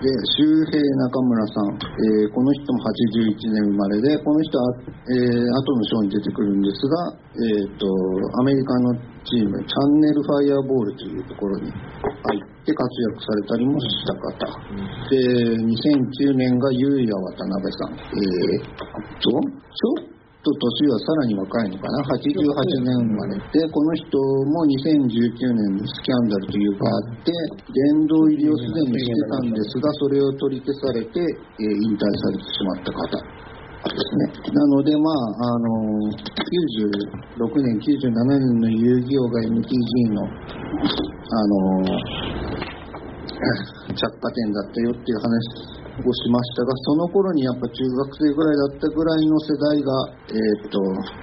[0.00, 0.08] で
[0.40, 7.84] 周平中村さん、えーこの人も81年生まれでこの人は、えー後のショーに出てくるんですが、えー、と
[8.40, 14.56] アメリカのチームチャンネルファイアボールというところに入って活躍されたりもした方、
[15.12, 15.20] で
[15.68, 18.88] 2009年が優也渡辺さん、えー、と
[19.20, 22.32] ちょっとと年はさらに若いのかな？88
[22.80, 24.16] 年生まれでこの人
[24.48, 27.32] も2019年にスキャンダルというかあって
[27.68, 34.48] 殿堂入りをすでにしてたんですがそれを取り消されて、え引退されてしまった方ですね。
[34.48, 41.84] なのでまああの96年97年の遊戯王が MTG のあの
[43.92, 49.90] 着火点だったよっていう話をしましたがその頃にやっぱ中学生ぐらいだったぐらいの世代が、
[50.28, 50.78] えーっと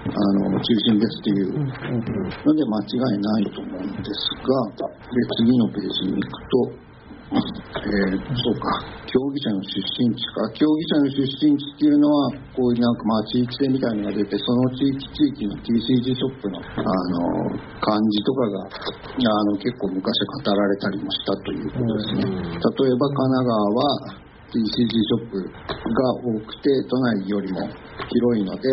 [0.08, 1.58] あの中心ですっていう。
[1.58, 6.88] ので間違いないと思うんですがで次のページに行くと
[7.28, 17.52] えーそうか、競技者の出身地か、競技者の出身地っていうのは、こういうなんかまあ地域性みたいなのが出て、その地域地域の TCG ショップのあの
[17.84, 22.24] 漢字とかがあの結構昔語られたりもしたということですね。
[22.24, 27.60] 例えば神奈川は ECG ショップが多くて、都内よりも
[28.08, 28.70] 広いので、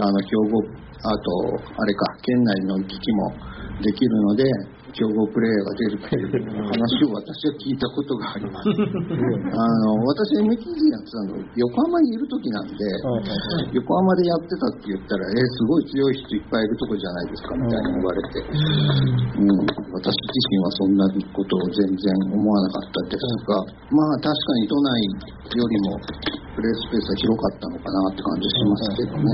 [0.00, 0.64] あの競合、
[1.04, 1.28] あと、
[1.76, 3.32] あれか、県内の行き来も
[3.82, 4.44] できるので、
[4.98, 8.66] 競合プレイヤーが出るっていう話を私は聞いたことがあります。
[8.74, 12.82] あの私 MTG やってたの横浜にいる時なんで、
[13.78, 19.54] 横浜でやってたって言ったら、えーすごい強い人いっぱいいるとこじゃないですかみたいに言われて、うん、
[19.94, 23.54] 私自身はそんなことを全然思わなかったですが、
[23.94, 24.98] まあ確かに都内
[25.54, 25.98] よりも
[26.58, 29.30] プレイスペースは広かったのかなって感じしますけどね。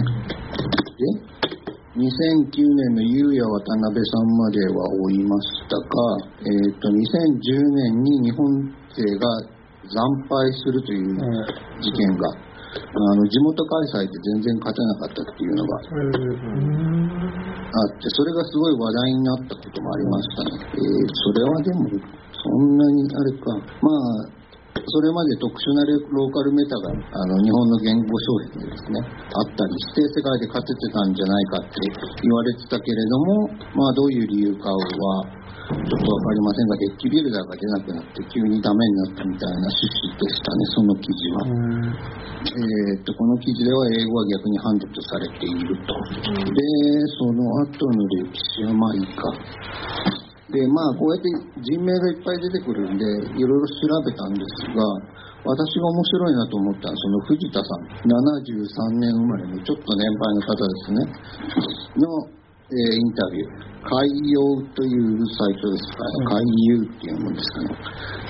[0.94, 1.63] で
[1.94, 5.86] 2009年の優也渡辺さんまでは追いましたが、
[6.42, 8.50] えー、と2010年に日本
[8.98, 9.30] 勢が
[9.86, 11.14] 惨敗するという
[11.78, 13.62] 事件が、あの地元
[13.94, 15.86] 開催で全然勝てなかったっていうのがあ
[17.86, 20.66] って、それがすごい話題になったこともありましたね。
[20.74, 21.94] えーそれはでも、
[22.42, 23.86] そんなにあれか、ま
[24.26, 24.43] あ、
[24.82, 31.82] それまで特殊なローカルメタがあの日本の言語障壁にですねあったりして世界で勝ててたんじゃないかって
[32.22, 41.38] 言われてたけれどもまあどういう理由かはちょっとわかりませんがデッキビルダーが出なくなって急にダメになったみたいな趣旨でしたねその記事は。
[42.44, 45.96] えーっとこの記事では英語は逆にハンドとされていると。
[46.28, 46.60] で
[47.16, 50.23] その後の歴史はまあいいか。
[50.54, 51.26] でまあこうやって
[51.66, 53.02] 人名がいっぱい出てくるんで
[53.34, 54.78] いろいろ調べたんですが
[55.44, 57.84] 私が面白いなと思ったのはその藤田さん。
[58.06, 61.04] 73年生まれのちょっと年配の方ですね。
[62.00, 62.32] の、
[62.72, 63.74] えーインタビュー。
[63.84, 64.40] 海洋
[64.72, 66.00] というサイトですか？
[66.32, 67.76] ら海遊っていうもんですかね。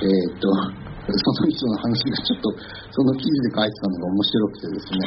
[0.02, 0.50] えーっと
[1.04, 2.48] その人の話がちょっと
[2.96, 5.04] その記事で書いてたのが面白くてですね。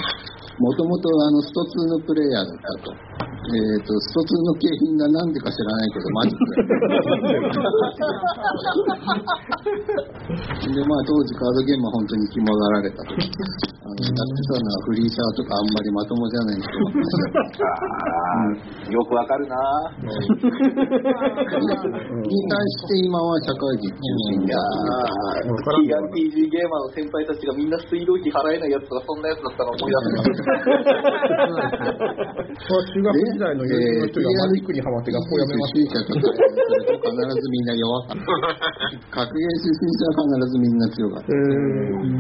[0.58, 3.28] もともとあのスト2のプレイヤーだったと。
[3.48, 6.52] えー、とスト2の景品が何でか知らないけどマジック
[10.68, 13.16] でまあ当時カードゲームは本当に肝がられたと。
[13.16, 16.68] あのやってたのはフリーサーとかあんまりまともじゃない人
[17.64, 19.56] あーよくわかるな。
[22.28, 23.96] に対して今は社会人中
[24.28, 24.52] 心で
[25.88, 30.38] やってる聞 TRPG ゲーマーの先輩たちがみんな水道費払えないやつとか、そんなやつだったら思い出す。
[32.68, 35.78] 中学時代の友人の人がマジックにハマって学校辞めました。
[35.78, 39.24] 初心者と対戦すると必ずみんな弱かった。
[39.24, 41.34] 格ゲー初心者は必ずみんな強かった。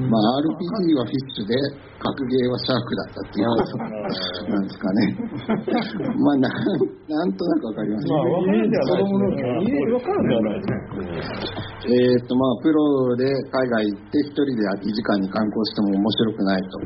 [0.07, 1.55] まあ RPG はフィッシュで、
[1.99, 5.17] 格ゲーはシャークだったっていうことなんですかね。
[6.15, 6.49] まあな
[7.07, 8.85] なんとなくわかりますまあ、わかるんでは
[10.43, 10.67] ないです。
[10.67, 10.77] か。
[11.87, 13.25] えーっとまあ、プロで
[13.57, 16.77] 海外行って一人で空き時間に観光しても面白くないと、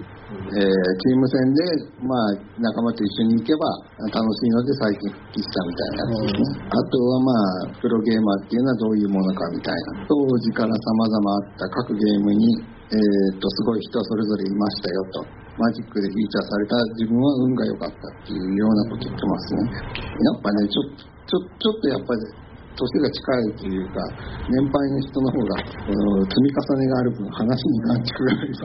[0.56, 0.72] えー
[1.04, 1.60] チーム戦で、
[2.00, 3.68] まあ、仲間と一緒に行けば
[4.08, 6.08] 楽しいので最近復帰したみたいな。
[6.08, 7.36] やつですね、あとはま
[7.68, 10.08] あプロゲーマーっていうのはどういうものかみたいな。
[10.08, 12.56] 当時から様々あった各ゲームに、
[12.88, 15.28] えーっとすごい人それぞれいましたよと。
[15.60, 16.80] マジックでフィーチャーされた。
[16.96, 19.76] 自分は運が良かったっていうようなこと言ってますね。
[20.00, 20.88] やっぱねちょ
[21.28, 22.41] ちょちょっとやっぱり
[22.74, 24.02] 年が近いというか、
[24.50, 28.54] 年配の人の方が、積み重ねがある分、話になってくる。
[28.54, 28.64] し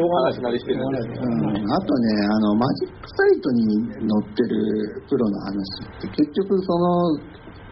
[0.00, 1.14] ょうがない話なりしてるんですね。
[1.16, 7.18] うんあとねあの、マジックサイトに載ってるプロの話って、結局その、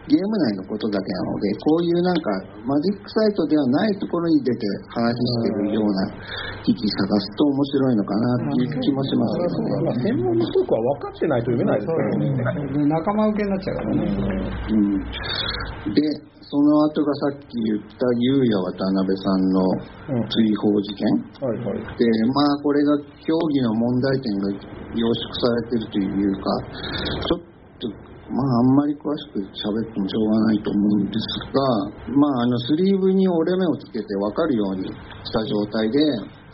[0.05, 2.29] ゲーム内のことだけなので、こういうなんか、
[2.61, 6.13] マジックサイトではないところに出て話してるような
[6.61, 10.13] 記事探すと面白いのかなっていう気もしますまあ、けどね。
[10.13, 12.37] 専門の人は分かってないと読めないですからね。
[12.73, 14.05] で仲間受けになっちゃうからね。
[14.69, 15.05] うん
[15.93, 16.01] で、
[16.41, 19.61] その後がさっき言ったゆうや渡辺さんの
[20.09, 21.05] うん追放事件。
[21.41, 21.81] はいはい。
[21.97, 24.49] で、まあこれが競技の問題点が
[24.93, 26.49] 凝縮されてるというか、
[27.25, 27.39] ちょっ
[27.81, 31.61] と、まああんまり詳しく喋ってもしょうがないと思うんですが、
[32.09, 35.99] まああのスリーブに折れ目をつけて分かるようにした状態で、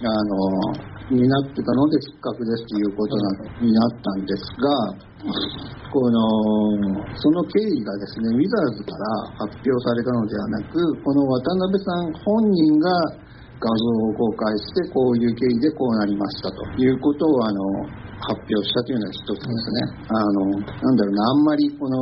[0.04, 3.16] あの、になってたので失格ですということ
[3.60, 5.12] になったんですが、
[5.92, 6.20] この、
[7.20, 12.90] その経緯がですね、ウィザーズから発表されたのではなく、この渡辺さん本人が
[13.60, 20.06] 画像を公開して、こういう経緯でこうなりましたということを、あの、発表したというのが一つですね。
[20.06, 21.98] あの、なんだろうな、あんまりこの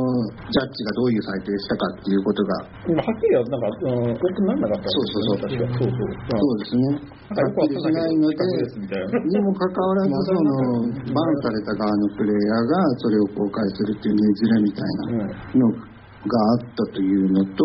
[0.52, 2.52] ジャッジがどういう裁定したかっていうことが、
[2.88, 6.16] 今はっきりはなんか、うん、オープンなんなかったそうそうそう確かそうそう。
[6.20, 7.20] そうですね。
[7.30, 8.40] はっきりしないので。
[8.40, 14.84] にもかかわらず、その、バンされた側のプレイヤーがそれを公開するっていうねじれみたい
[15.16, 17.64] なのがあったというのと、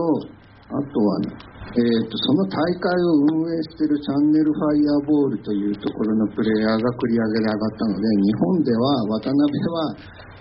[0.65, 9.43] あとはね、えー、とその大会を運営しているチャンネルファイアボールというところのプレイヤーが繰り上げで上がったので、日本では渡辺
[9.75, 9.91] は、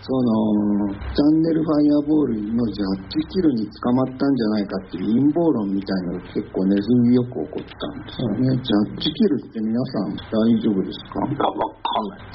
[0.05, 8.55] そのチャンネルファイアボールのジャッジキルに捕まったんじゃないかっていう陰謀論みたいなのが結構ネズミよく起こったんですよね。
[8.63, 11.19] ジャッジキルって皆さん大丈夫ですか？
[11.19, 12.31] がわかんない。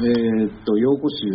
[0.00, 1.28] えーっと、用語集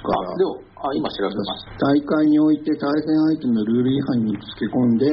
[0.00, 1.92] からあ、今調べました。
[1.92, 5.12] 大会において対戦相手のルール違反につけ込んで、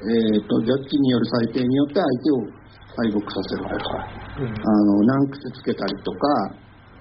[0.00, 2.60] えーっと、ジャッジによる裁定によって相手を
[2.96, 4.08] 敗北させるとか、
[4.40, 6.56] あの、難癖つけたりとか、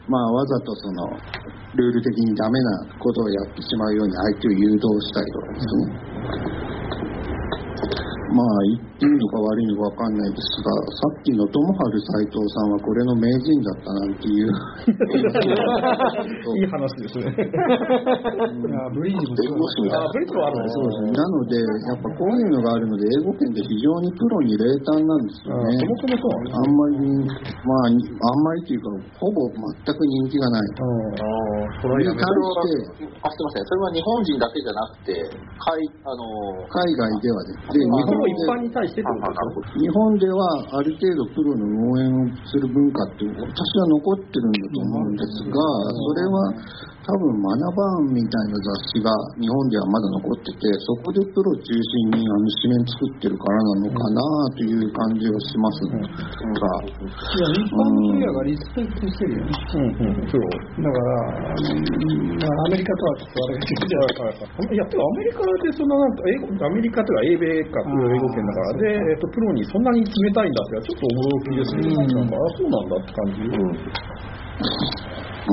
[0.07, 1.07] まあ、わざとその、
[1.75, 5.85] ルール的にダメなことをやってしまうように相手を誘導したりとかですね。
[8.35, 11.87] まあ、いいのか悪いのかわかんないですが、さっきの友春
[12.19, 14.51] 斎藤さんはこれの名人だったなんていう。
[16.59, 17.31] いい話ですね。
[18.91, 19.23] ブリージ
[19.55, 21.11] もそうだあ、ブリッジはあるんですそうですね。
[21.15, 25.79] なので、やっぱこういうのがあるので、英語圏で非常にプロに冷淡なんですよね。
[25.79, 26.99] そもそもそうあんまり、
[27.63, 29.47] まあ、にあんまりというか、ほぼ
[29.79, 30.59] 全く人気がない。
[30.59, 30.91] ああ、
[31.79, 33.65] そに対れはやめして、あ、すみません。
[33.65, 35.15] それは日本人だけじゃなくて、
[35.55, 37.63] 海、あの、海外ではです。
[37.71, 39.79] で、日そ本の一般で、に対してってことですか？
[39.79, 40.41] 日本では
[40.75, 45.55] ある程度プロの応援をする文化って私は残ってるんだと思うんですが、
[45.93, 46.51] それは
[46.99, 49.09] 多分マナバーンみたいな雑誌が
[49.39, 54.21] 日本ではまだ残ってて、そこでプロ中心にあの紙面作ってるからなのかな
[54.53, 56.05] という感じはしますが、い
[57.39, 59.49] や、一般のプレイヤーがリスペクトしてるよね。
[59.49, 59.89] うん。
[59.89, 60.43] うん、そう。
[60.83, 61.09] だから、
[61.49, 65.89] アメリカとはちょっとあれが違うけど、いや、てかアメリカでそん。
[65.89, 66.13] ななん。
[66.13, 69.87] か英語、アメリカというか英米か英語圏だから、で、えっと、プロにそん。
[69.87, 70.53] なに冷たいん。
[70.53, 71.95] だって、ちょっと驚きですね。
[71.95, 72.29] なん。
[72.29, 72.91] か、あ、そうなん。
[72.91, 73.47] だって感じ。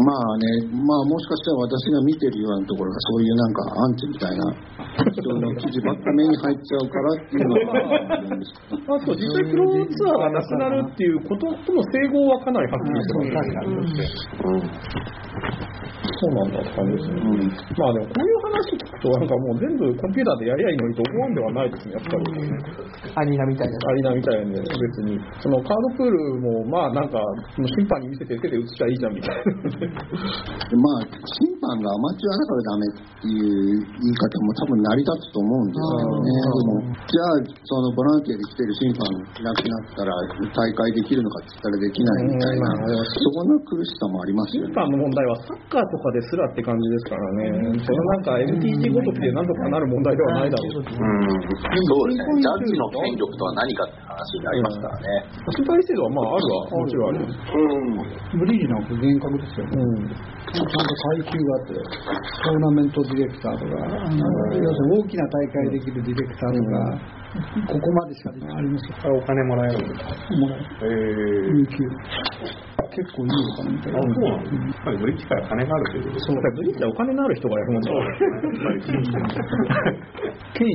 [0.04, 4.52] まあね、まあもしかしたら私が見てるようなところがそういうなんかアンチみたいな
[5.08, 7.80] 人の記事ばっか目に入っちゃうからっていうのが
[8.12, 8.94] あるんですけど。
[8.94, 13.44] あと、実際プロツアーがなくなるっていうこととの整合はかなりはっきりしてます
[13.96, 14.08] ね。
[16.06, 17.20] そうなんだって感じですね。
[17.20, 22.26] うんまあでも、こういう話聞くと、なんかもう全部コンピューターでやりゃいいのにと思うんではないですね、やっぱり。
[23.16, 23.74] アリーナみたいな。
[23.76, 25.20] アリーナみたいなんで、別に。
[25.40, 27.18] そのカードプールも、まあなんか、
[27.54, 29.46] その審判に見せて手で映しちゃいいじゃんみたいな。
[30.82, 36.30] まあ、審さんがアマチュアだからダメっていう言い方も多分成り立つと思うんですけどね。
[36.36, 40.12] でも、じゃあ、そのボランティアで来てる審判いなくなったら
[40.52, 42.66] 大会できるのかって言ったらできないみたいな、
[43.06, 44.72] そこの苦しさもありますよね。
[44.72, 47.80] 審判の問題はサッカーとかですらって感じですからね。
[47.80, 50.90] そのなんか MTG ごときで何とかなる問題ではないだろうし。
[50.90, 52.40] うん、そうですね。
[52.40, 55.36] ジャッジの権力とは何かって話になりますからね。
[55.86, 57.20] 制度はまああるはもちろんある。
[57.20, 58.40] うん。
[58.40, 59.66] ブリージなんか厳格ですよ。
[59.70, 60.08] うん。
[60.46, 67.26] ちゃんと階級があって、トーナメントディレクターとか、あの要するに大きな大会できるディレクターとか、
[67.68, 70.50] ここまでしかありますお金もらえるもう
[70.82, 72.75] えー、有給。
[72.96, 74.08] 結構いいのかなみたいあ、な。
[74.08, 74.72] そうなんですね。
[74.72, 78.08] やっぱりブリッジから金があるということそうだからブリッジはお金のある人がやるもんだから。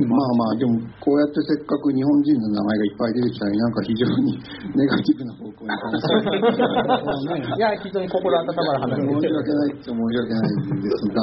[0.06, 4.38] まあまあ、でも、こうやってせっかく日本人の名前がいっぱい出てきたり、なんか非常に
[4.78, 6.38] ネガティブな方向に話されて
[7.58, 11.18] いや、非常に心温まる話申し訳ないっちゃ申し訳ないんですが、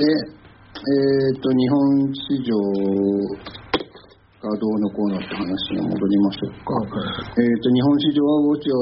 [0.00, 0.36] で、
[0.76, 2.52] えっ、と、日本市場
[4.36, 6.76] がどうのこうのって話に戻りましょうか。
[6.84, 8.76] えっ、と、日本市場はウォッチを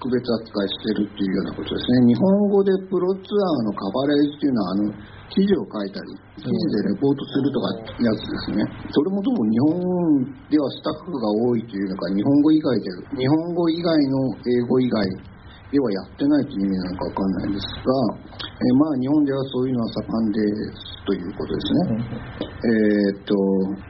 [0.00, 2.08] 特別扱いしてるっていうようなことですね。
[2.08, 4.82] 日本語でプロツアーのカバレージっていうのは、あの、
[5.28, 6.08] 記事を書いたり、
[6.40, 7.68] 記事でレポートするとか
[8.00, 8.64] やつですね。
[8.88, 12.88] それもどうも日本ではスタッフが多いというのか、日本語以外で、
[13.20, 15.33] 日本語以外の英語以外
[15.74, 17.90] ではやってないという意味なのかわかんないんですが、
[18.30, 20.38] えーまあ日本ではそういうのは盛んで
[20.70, 22.46] すということですね。
[22.46, 23.34] えーっと、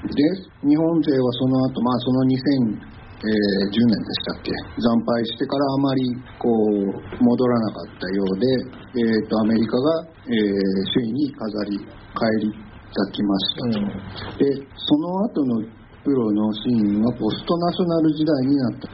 [0.09, 0.17] で、
[0.65, 6.09] 日本勢はその後、まあその2010年でしたっけ、惨敗してからあまり
[6.41, 8.49] こう戻らなかったようで、
[8.97, 11.77] えーっと、アメリカが、えー首位に飾り、
[12.17, 14.41] 返り咲きましたと。
[14.41, 18.93] で、その後のプロのシーンはポストナショナル時代になった。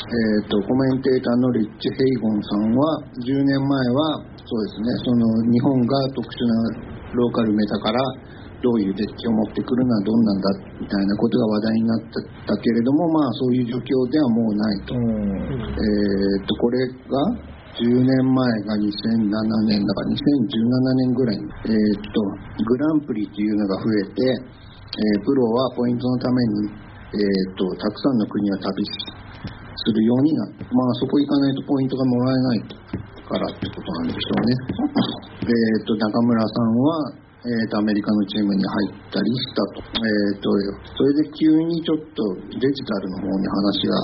[0.00, 5.22] えー、とコメンテーターのリッチ・ヘイゴンさんは10年前はそうですねその
[5.54, 8.00] 日本が特殊なローカルメタから
[8.58, 10.50] どういうデッキを持ってくるのはどんなんだ
[10.80, 12.00] みたいなことが話題になっ
[12.48, 21.38] たけれどもまあそういう状況ではもうないと,、えー、とこれが10年前が2007年だから2017年ぐらい。
[21.38, 22.20] に、えー、と
[22.66, 24.59] グランプリっていうのが増えて、
[24.90, 26.74] えープロはポイントのために、
[27.14, 28.90] えー、とたくさんの国を旅し
[29.86, 32.60] するようになって、まあそこ行かないとポイントがもらえない
[33.30, 34.50] からってことなんでしょうね。
[35.46, 39.80] えっと、中村さんは、えっと、アメリカのチームに入ったりしたと。
[39.80, 40.50] えっと、
[40.98, 42.20] それで急にちょっと
[42.58, 43.94] デジタルの方に話が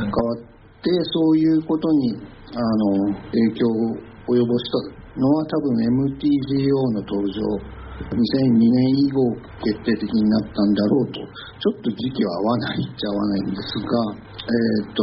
[0.00, 0.36] 変わっ
[0.82, 2.18] て、そういうことに、
[2.56, 4.64] あの、影響を及ぼし
[4.96, 9.30] たのは多分 MTGO の登場2002年以後
[9.62, 15.02] 決定的になったんだろうと、ちょっと時期は合わないっちゃ合わないんですが、えっ、と、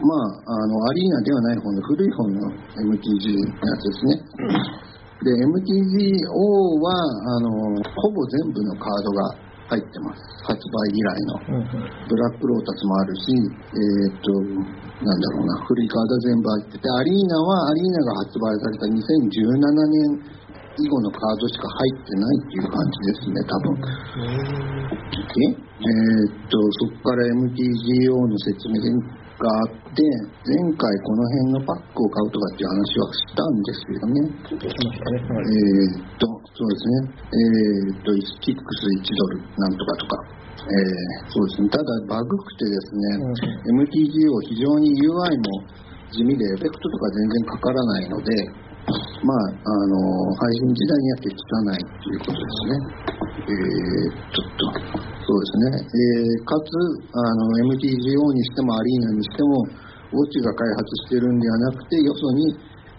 [0.00, 0.16] ま
[0.48, 2.48] あ、あの、アリーナではない方の古い方の
[2.88, 4.16] MTG のやつですね。
[5.18, 6.32] で、MTGO
[6.80, 7.50] は、あの、
[7.84, 10.22] ほぼ全部のカードが入ってます。
[10.48, 11.68] 発売以来の。
[12.08, 13.22] ブラックロータスもあるし、
[13.76, 14.32] えっ、と、
[15.04, 19.04] なんだろうな、古いカードは全部入ってて、アリーナは、アリーナが発売された2017
[19.92, 20.38] 年
[20.78, 23.74] 以後のカードしか入ってないっていう感じですね、多分。
[23.78, 28.78] で、えーっと、そこから MTGO の説明
[29.38, 30.02] があって、
[30.46, 34.22] 前回この辺のパックを買うとかっていう話はしたんですけどね。
[35.38, 37.14] えーっと、そうですね。
[37.26, 40.38] えーっと、キックス1ドルなんとかとか。
[40.58, 41.68] えーそうですね。
[41.70, 43.22] ただ、バグくてですね、
[43.78, 45.62] MTGO 非常に UI も
[46.10, 48.67] 地味でエフェクトとか全然かからないので、
[49.24, 49.96] まあ、あの、
[50.34, 52.72] 配信時代には適さないということですね。
[53.38, 55.84] えー、ちょっと、そうですね。
[55.84, 56.72] えーかつ、
[57.12, 59.64] あの、MTGO にしてもアリーナにしても、
[60.08, 62.56] ウォッチが開発してるんではなくて、よそに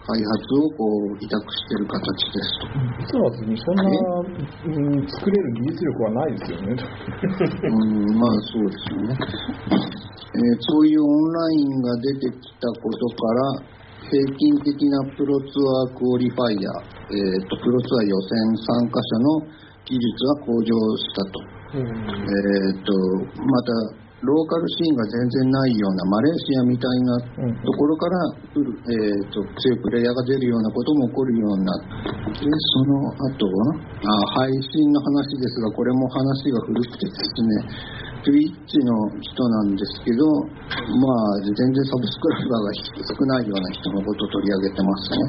[0.09, 2.01] 開発をこう委託してる形
[2.33, 2.69] ですと。
[2.97, 6.73] 実は別にそんな、うん、作れる技術力はないですよね。
[6.73, 9.17] うん、まあそうですよね。
[10.29, 13.78] えーそういうオンラインが出てきたことから、
[14.09, 16.81] 平均的なプロツアークオリファイヤー、
[17.13, 19.45] えーと、プロツアー予選参加者の
[19.85, 21.37] 技術が向上したと。
[21.69, 22.89] えーと、
[23.37, 27.15] また、ローカルシーンが全然ないようなマレーシアみたいな
[27.63, 28.17] ところから、
[28.51, 31.71] 来るえーと強いプレイヤーが出るようなことも起こるようにな。
[31.71, 40.27] って、でその後はあ、配信の話ですが、これも話が古くてですね、Twitch の人なんですけど、
[40.91, 42.73] まあ、全然サブスクライバーが
[43.07, 45.23] 少ないような人のことを取り上げてますね。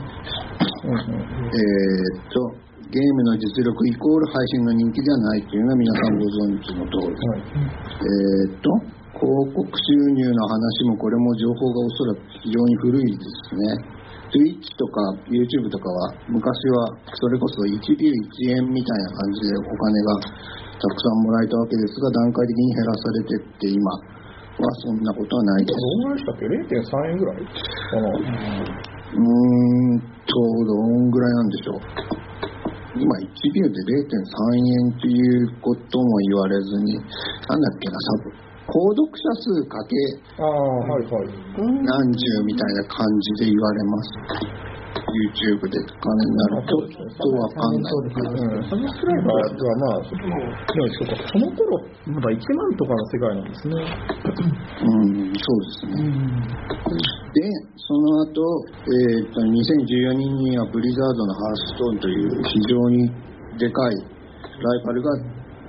[0.90, 7.14] えーっと、ゲームの実力イコール配信の人気ではないというのは皆さんご存知の通り。
[7.14, 8.66] えーっと、
[9.14, 14.00] 広告収入の話もこれも情報がおそらく非常に古いですね。
[14.30, 16.42] Twitch とか YouTube とかは昔
[16.74, 25.76] はそれこそ1ビュー1円みたいな感じでお金がたくさんもらえたわけですが段階的に減らされてって今はそんなことはないです。
[25.76, 27.40] どんぐらいでしたっけ ?0.3 円ぐらい？
[27.40, 30.32] うーんと
[30.64, 31.80] どんぐらいなんでしょう。
[33.00, 34.12] 今1ビューで0.3
[34.60, 36.94] 円ということも言われずに
[37.48, 38.30] なんだっけなサブ
[38.70, 39.94] 購読者数かけ
[40.38, 41.30] ああ、はいはい。
[41.86, 43.06] 何十みたいな感
[43.38, 44.10] じで言われます。
[45.10, 47.92] YouTube で金になると、ちょっとわかんない。
[47.92, 53.74] うん、サブスクライバーはまあ、そでもそうか、その頃、まだ1万とかの世界なんですね。
[53.80, 56.60] うん、そうですね。
[57.30, 57.46] で、
[57.76, 58.38] その後、
[58.86, 63.10] えー、と2014年にはブリザードのハーストーンという非常に
[63.58, 65.10] でかいライバルが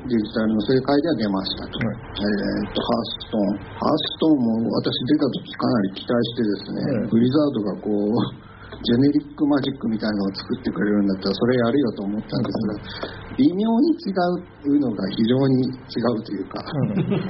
[0.02, 1.78] デジタルの世界では出ましたと。
[1.78, 3.58] はいえー、とハーストーン。
[3.78, 12.80] ハーストーンも私出た時かなり期待してですね、うんブリザードがこう、ジェネリックマジックみたいなのを作ってくれるんだったらそれやるよと思ったんですが、
[13.36, 16.63] 微妙に違うのが非常に違うというか、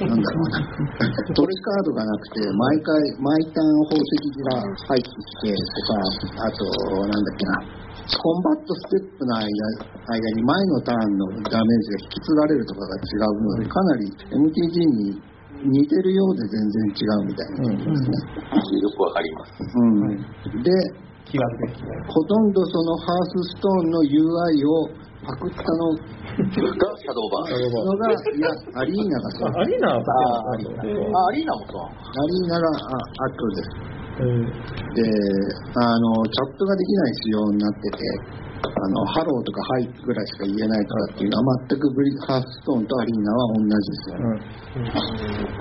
[0.06, 0.62] なんだろうな。
[1.34, 6.62] トレカードがなくて、毎回、毎ターン宝石が入ってきてとか、あと、
[7.10, 7.82] なんだっけな、
[8.16, 9.46] コンバットステップの間
[10.08, 15.22] 間に前のターンのダメージが引き継がれるとかが違うので、かなり MTG に
[15.62, 17.84] 似てるようで全然違うみたいなね。
[18.82, 19.52] よくわかります。
[19.62, 20.62] うん。
[20.62, 20.70] で、
[22.08, 26.02] ほとんどそのハースストーンの UI をパクったのが
[26.44, 27.62] シャドーバー。
[27.72, 29.60] のが、いや、アリーナが。
[29.60, 30.82] アリーナはああ、アリーナも。
[30.82, 33.92] アリーナがあ後です。
[34.12, 35.00] えーで、
[35.72, 37.96] あの、チャットができない仕様になってて、
[38.62, 44.38] あの、ハローとかハイぐらいしか言えないからっていうのは全くブリハースストーンとアリーナは同じですよね。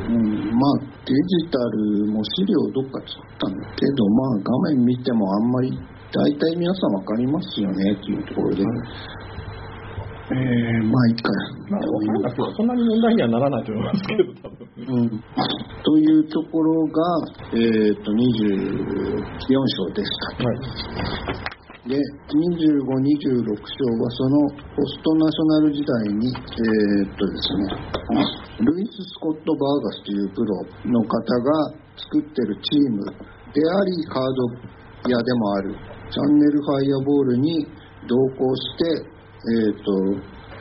[0.05, 5.71] うん、まあ、デジタルも資料どっか作ったんだけど、まあ、画面見てもあんまり、
[6.13, 8.63] 大体皆さんわかりますよねっていうところで、
[10.31, 11.31] えー、まあ、いいか
[11.69, 14.61] なくてもそんなに問題にはならないと思いますけど、多分。
[14.77, 15.09] うん、
[15.83, 16.93] というところが、
[17.53, 20.43] えー、と24章でした。
[20.45, 21.60] はい。
[21.81, 27.73] で、25、26章はそのポストナショナル時代に、えーっとですね、
[28.61, 30.61] ルイス・スコット・バーガスというプロ
[30.93, 33.01] の方が作ってるチーム
[33.49, 35.73] であり、カード屋でもある
[36.13, 37.65] チャンネルファイアボールに
[38.05, 39.89] 同行して、えーっと、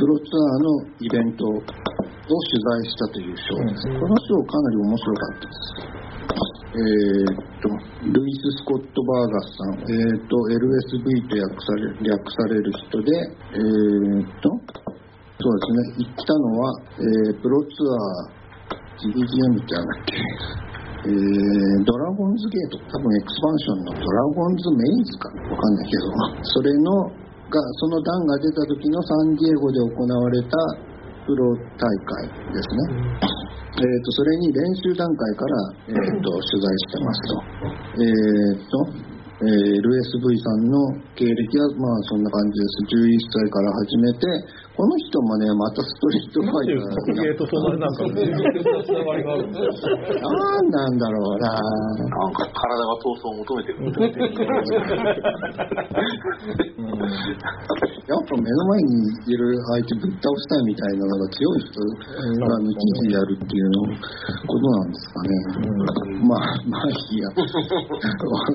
[0.00, 3.84] プロツアーのイベントを取材したという章です。
[3.92, 5.99] この章かなり面白かったです。
[6.30, 7.66] えーっと、
[8.06, 13.10] ルイス・スコット・バーガスさん、えーっと、LSV と訳され略される人で、
[13.52, 14.46] えーっと、
[15.40, 20.14] そうですね、言ったのは、えープロツアー、GDGM ってなんだっけ、
[21.04, 25.26] えードラゴンズゲート、多分エクスパンションのドラゴンズメイズか。
[25.50, 26.12] わかんないけど、
[26.44, 27.10] それの、
[27.50, 30.54] が、その段が出た時のサンディエゴで行われた
[31.26, 33.30] プロ大会ですね。
[33.70, 35.54] えー、とそれに練習段階から、
[35.88, 37.40] えー、と取材してますと。
[37.96, 39.10] えーと
[39.40, 40.76] えー LSV さんの
[41.16, 42.92] 経歴は、まあ、そんな感じです。
[42.92, 44.28] 11歳から始めて、
[44.76, 47.48] この人もね、またストリートファイター。
[50.20, 53.80] なんなんだろうななんか体が闘争を求めてる。
[56.80, 63.86] やっぱ目の前にいる相手ぶっ倒したいみたいなのが強い人が抜きでやるっていうの
[64.46, 65.30] ことなんですかね。
[66.26, 67.28] まあ、まあいいや。
[67.30, 67.36] わ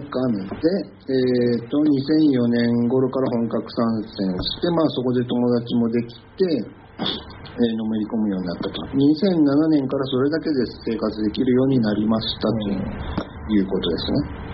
[0.09, 0.49] かんない。
[0.49, 0.57] で、
[1.07, 6.65] えっ、と、2004年頃から本格参戦をして、まあそこで友達もできて、
[7.55, 8.81] えーのめり込むようになったと。
[8.91, 10.55] 2007年からそれだけで
[10.91, 13.34] 生活できるようになりましたという
[13.69, 14.45] ことですね。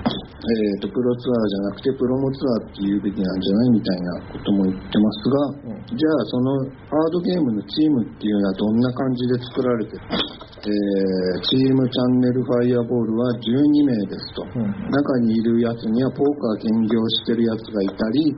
[0.42, 10.02] えー、とプロツアーじゃなくてプロモツアーって言うべきなんじゃないみたいなことも言ってますが、じゃあそのハードゲームのチームっていうのはどんな感じで作られてる？
[10.02, 18.34] えーチームチャンネルファイアボールは12名ですと、中にいるやつにはポーカー兼業してるやつがいたり、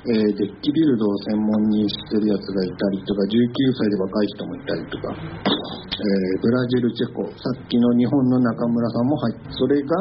[0.00, 3.36] えーデッキビルドを専門にしてるやつがいたりとか19
[3.76, 9.92] 歳で若い人もいたりとか、えーブラジルチェコさっきの日本の中村さんも入ってそれが、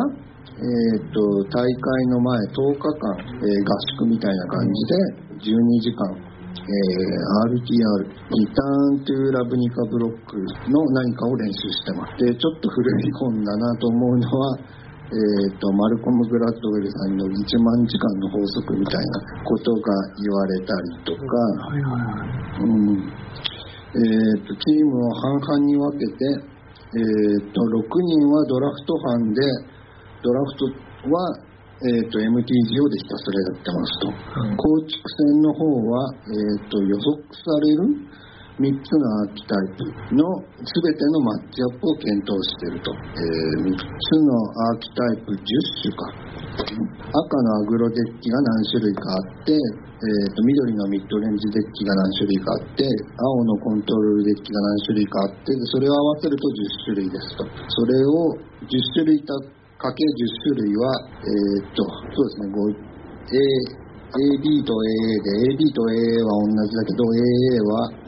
[0.55, 1.19] えー、と
[1.51, 6.79] 大会の前10日間、えー合宿みたいな感じで12時間え
[7.49, 10.37] RTR リターントゥーラブニカブロック
[10.69, 12.25] の何かを練習してます。
[12.25, 14.57] でちょっと古い本だなと思うのは
[15.09, 17.33] えー、とマルコム・グラッドウェルさんの1
[17.65, 19.89] 万時間の法則みたいなことが
[20.21, 21.23] 言われたりとか、
[22.61, 23.09] うん。
[23.89, 26.13] えー、とチームを半々に分けて、
[26.93, 29.41] えー、と6人はドラフト班で
[30.21, 30.65] ドラフト
[31.09, 31.41] は、
[31.89, 34.13] えー、と MTGO でひたすらやってますと、
[34.61, 37.97] 構築戦の方は、えー、と予測される
[38.59, 39.87] 3つのアーキタイプ
[40.19, 40.19] の
[40.59, 43.23] 全てのマッチアップを検討していると、え
[43.63, 43.79] 3つ
[44.19, 44.35] の
[44.67, 45.39] アーキタイプ10
[45.79, 46.11] 種か。
[46.59, 52.83] 赤のアグロデッキが何種類かあって、えー、と緑のミッドレンジデッキが何種類かあって
[53.15, 57.47] 青のコントロールデッキが何種類かあってそれを合わせると10種類ですと。
[57.47, 58.35] それを
[58.67, 59.39] 10種類た
[59.79, 62.51] かけ10種類はえっ、とそうですね
[63.31, 67.98] A AB と AA で AB と AA は同じだけど AA は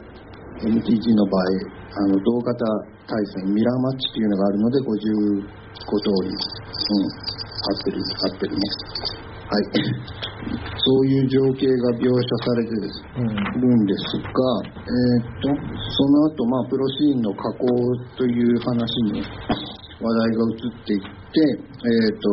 [0.62, 2.64] MTG の場合あの同型
[3.06, 8.62] 対戦ミラーマッチっていうのがあるので55通り、うん、合ってる合ってるね。
[9.50, 9.64] はい。
[10.42, 13.26] そういう情景が描写されてです、うん、
[13.60, 14.26] るんですが、
[14.64, 15.48] えー、っと
[15.92, 17.66] その後まあプロシーンの加工
[18.16, 19.22] という話に
[20.02, 22.26] 話題が移っていって、えーと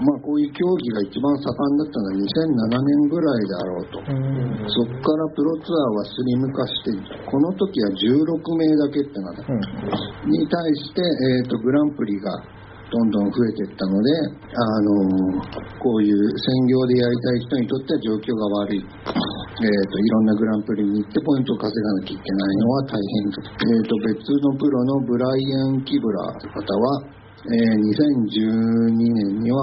[0.00, 6.96] まあ、こういう競技が一番盛んだったのは2007年ぐらいだろうと、うん、そこからプロツアーはスリム化して
[7.28, 12.59] この時は16名だけってなった、うん、に対して、えーとグランプリが
[12.90, 14.10] どんどん増えていったので、
[14.50, 15.42] あの
[15.78, 18.84] こういう専業でやりたい人にとっては状況が悪い。
[19.60, 23.44] えーと、いろんなグランプリに行ってポイントを稼がなきゃいけないのは大変と。
[23.44, 29.60] えーと、別のプロのブライアン・キブラーという方は、えー、2012年には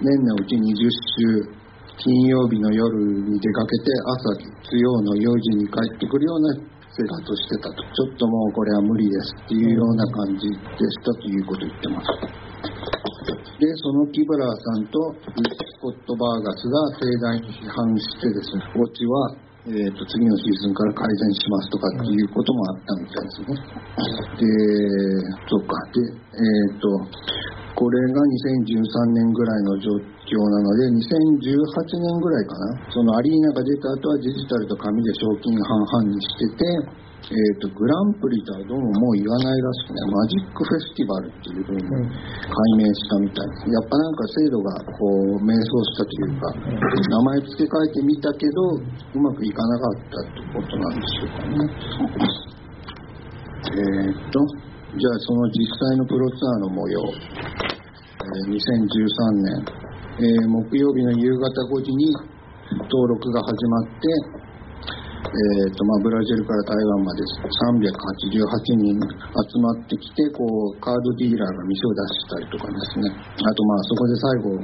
[0.00, 1.56] 年のうち20週
[1.98, 2.94] 金曜日の夜
[3.26, 12.08] に出かけて朝月曜の4時に帰ってくるような生活してたとちょっともうこれは無理ですっていうような感じでしたということを言ってます
[13.60, 23.58] でそのキブラーさんとスコット・バーガスが盛大に批判してですねウォッチはえーと、次のシーズンから改善しますとかっていうこともあったみたいですね。
[24.38, 24.46] で、
[25.50, 25.74] そうか。
[25.90, 26.86] で、えっ、ー、と、
[27.76, 29.92] これが2013年ぐらいの状
[30.24, 31.04] 況なので、2018
[32.00, 43.68] 年ぐらいかな、そのアリーナが出た後はデジタルと紙で賞金半々にしてて、えーと、グランプリとはどうももう言わないらしくね、マジックフェスティバルっていうふうに解明したみたいです。
[43.68, 52.56] やっぱなんか制度がこう迷走したというか、名前付け替えてみたけど、うまくいかなかったってことなんでしょうかね。
[53.66, 54.65] えっ、ー、と、
[54.96, 58.64] じゃあその実際のプロツアーの模様、えー、2013
[59.44, 59.60] 年、
[60.16, 62.16] えー、木曜日の夕方5時に
[62.72, 64.08] 登録が始まって、
[65.20, 73.12] えーとまあ、ブラジルから台湾まで388人集まってきてこうカードディーラーが店を出したりとかですね。
[73.12, 74.56] あとまあそこで最後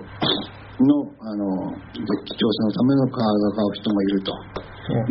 [0.81, 1.45] のあの
[1.93, 4.33] デッキ調査のためのカードを買う人もいると。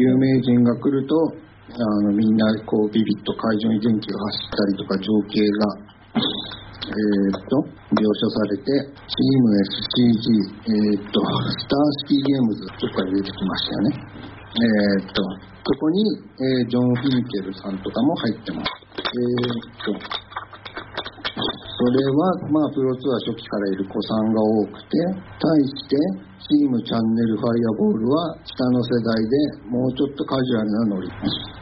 [0.01, 1.15] 有名人が来ると
[1.71, 5.71] あのみんなこうビビッと会場に電気が走ったりとか情景が、
[6.83, 7.63] えー、っと
[7.95, 8.67] 描写されて
[9.07, 13.95] チーム SCG、えー、っとスターシティゲームズとか出てきましたよね。
[14.51, 16.01] えー、っとそこに、
[16.41, 18.71] えジョン・フィンケルさんとかも入ってます。
[18.97, 20.31] え、っと
[21.81, 25.01] それは、まあ、プロツアー初期からいる子さんが多くて
[25.41, 25.97] 対して
[26.37, 31.09] チームチャンネルファイアボールは下の世代でもうちょっとカジュアルなノリ。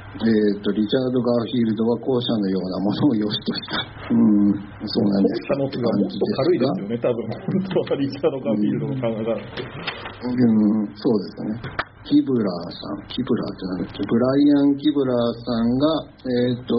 [0.09, 3.85] えーと、リチャード・ガーフィールドは後者のようなものを良しとした。
[4.09, 5.53] うん、そうなんです。
[5.53, 7.29] 後者の手がもっと軽いですよね、多分。
[7.29, 9.61] 本当はリチャード・ガーフィールドの考え方って。
[9.61, 10.49] う
[10.81, 11.88] ん、そうですね。
[12.07, 15.85] キブラーさん、キブラーってなんだっけ、ブライアン・キブラーさんが、
[16.23, 16.73] えっ、ー、と、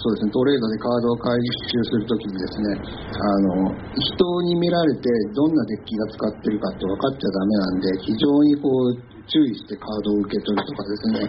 [0.00, 1.36] そうですね、トレードでカードを回
[1.68, 5.04] 収するときにですね、あの、人に見られて
[5.36, 11.28] どんなデッキが使ってるかって分かっちゃダメなんで、非常にこう、注意してカードを受け取るとかですね、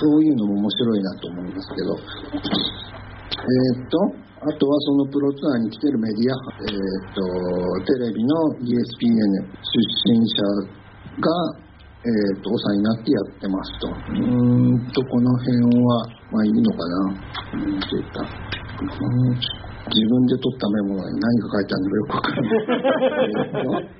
[0.00, 3.96] そういうのも面白いなと思いますけど、えっ、ー、と、
[4.42, 7.22] あとはそのプロツアーに来てるメディア、えっ、ー、と、
[7.86, 9.76] テレビの ESPN 出
[10.08, 10.82] 身者
[11.20, 11.61] が、
[12.02, 13.86] えーと、お世話になってやってますと。
[13.86, 16.98] うんと、この辺は、まあいいのかな。
[17.54, 18.22] うんといった。
[18.22, 22.48] うん自分で取ったメモに何が書いてあるのかよくわからな
[23.80, 23.90] い。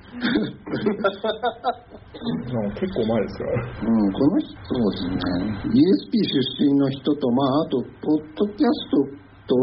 [2.79, 3.51] 結構前ですから。
[3.61, 5.19] うん、この人、そうですね。
[5.67, 9.03] ESP 出身の人と、まあ、あと、ポッドキャスト
[9.47, 9.55] と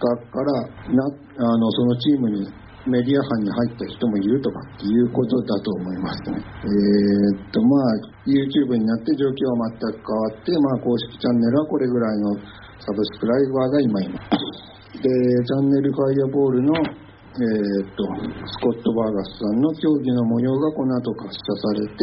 [0.00, 0.52] かから
[0.92, 2.48] な、あの、そのチームに
[2.88, 6.40] メディア班に入った人もいるとかっていうことだと思いますね。
[6.40, 12.34] えー、っと、まあ、YouTube になって状況は全く変わって、まあ、公式チャンネルはこれぐらいの
[12.80, 14.68] サブスクライバーが今います。
[14.98, 18.02] で、チャンネルファイアボールの、えー、っと、
[18.48, 21.94] スコット・バーガスさんの競技の模様がこの後可視化されて、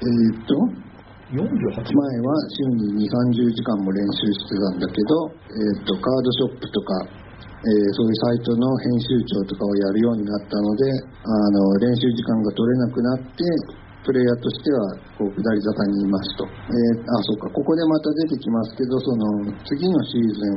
[0.00, 0.90] えー、っと、
[1.30, 10.88] 前は週に2、30時間も練習してたんだけど、えー、っと、カードショップとか、ーそういうサイトの編集長とかをやるようになったので
[11.20, 13.44] あの練習時間が取れなくなって
[14.00, 14.80] プレイヤーとしては
[15.20, 17.52] こう下り坂にいますと、えーあそうか。
[17.52, 20.56] ここでまた出てきますけどその次のシーズン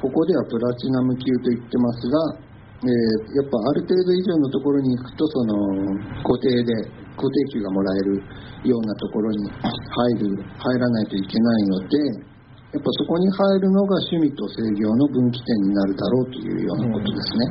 [0.00, 2.16] ここではプラチナム級と言ってますが、
[2.84, 5.52] えーやっぱある程度以上のところに行くとその
[6.24, 6.72] 固定で
[7.20, 8.24] 固定給がもらえる
[8.64, 11.96] ようなところに入る入らないといけないので
[12.74, 17.46] やっぱそこに入るのが趣味と制御の分岐点になるだろうというようなことですね。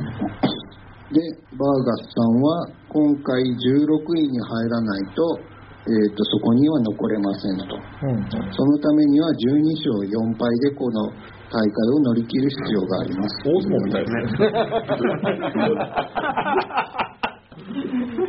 [1.16, 1.20] で
[1.56, 5.40] バーガスさんは今回16位に入らないと,、
[5.88, 7.72] えー、とそこには残れませんと。
[7.72, 8.20] うん
[8.52, 11.08] そのためには12勝4敗でこの
[11.48, 13.40] 大会を乗り切る必要があります。
[13.48, 14.52] 大相撲みたいですね。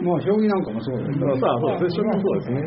[0.06, 1.40] まあ、将棋なんかもそうだよね。
[1.42, 2.08] さあ、そうですね。
[2.24, 2.62] そうですね。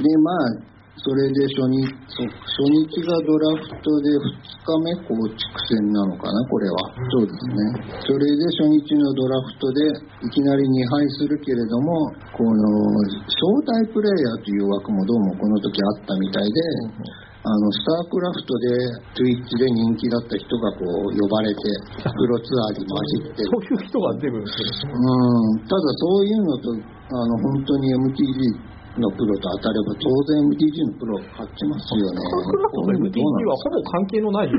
[0.00, 4.34] で、まあ、それで初日、初日がドラフトで2
[4.66, 5.38] 日目構築
[5.70, 6.76] 戦なのかな、これは。
[7.14, 8.02] そうですね。
[8.02, 12.62] それで初日のドラフトでいきなり2敗するけれども、この
[13.30, 16.60] 招待プレイヤーという枠もどうもこの時あったみたいで、
[17.38, 18.66] あのスタークラフトで
[19.14, 21.62] Twitch で人気だった人がこう呼ばれて
[22.02, 24.90] プロツアーに混じって そういう人が出るんですよ。
[24.90, 28.68] うんただそういうのとあの本当に MTG
[28.98, 32.20] のプロと当たれば当然 MTG のプロ勝ちますよね。
[32.74, 34.52] と MTG はほぼ関係のない。
[34.52, 34.58] ね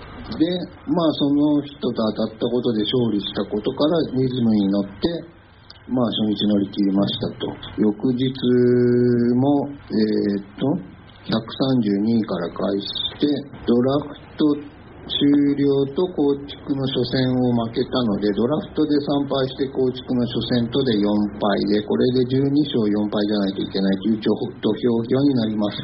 [0.00, 0.40] ーで、
[0.88, 4.90] まあその人と当たったことで勝利したことからリズムに乗って、
[5.88, 7.52] まあ初日乗り切りましたと。
[7.76, 8.32] 翌日
[9.36, 10.64] も、えーっと、
[11.28, 13.26] 132位から開始して、
[13.66, 14.08] ドラフ
[14.38, 14.73] ト
[15.04, 15.28] 終
[15.60, 21.04] 了と構築の初戦を負けたので、ドラフトで参拝して構築の初戦とで4
[21.36, 25.76] 敗で、これで12勝4敗じゃないといけないという土俵際になります。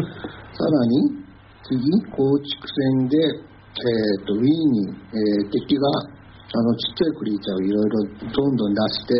[0.56, 1.24] さらに、
[1.68, 1.76] 次、
[2.08, 2.56] 構築
[3.00, 5.88] 戦で、えー、とウィーンに、えー敵が
[6.54, 7.98] あのちっちゃいクリーチャーをいろいろ
[8.30, 9.14] どんどん出して、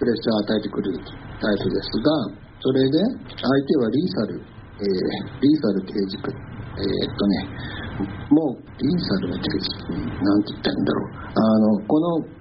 [0.00, 0.96] プレッシャーを与えてくる
[1.38, 2.08] タイプですが、
[2.58, 2.98] それで
[3.36, 4.40] 相手はリーサル、
[4.80, 7.77] えーリーサル刑事区、えーっとね、
[8.30, 9.68] もうリーサルの刑事、
[10.22, 11.18] なんて言ったらいいんだろう。
[11.18, 12.38] あのこの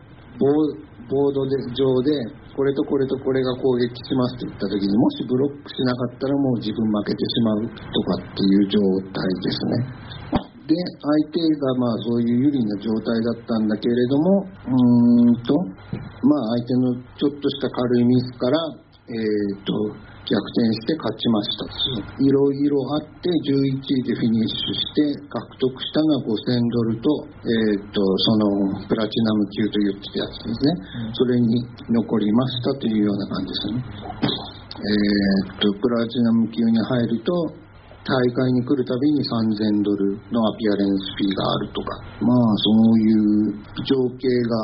[1.08, 2.12] ボードで上で
[2.54, 8.82] これとこれとこれが攻撃しますって言った時にもしブロックしなかったらもう自分負けてしまうとかっていう状
[9.14, 9.98] 態ですね。
[10.68, 15.56] で相手がまあそういう有利な状態だったんだけれどもうーんと
[16.28, 18.58] まあ相手のちょっとした軽いミスから
[19.08, 19.72] えー、と
[20.28, 21.64] 逆転して勝ちました。
[22.20, 27.08] いろいろあって11位でフィニッシュして獲得したのは5000ドルと,、
[27.48, 30.72] えー、とそのプラチナム級と言ってたやつですね、
[31.16, 33.84] それに残りましたというような感じですね。
[34.78, 37.32] えー、とプラチナム級に入ると
[38.08, 41.92] 大会に来るたびに3000ドルのアピアレンスフィーがあるとか、
[42.24, 43.52] まあそういう
[43.84, 44.64] 情景が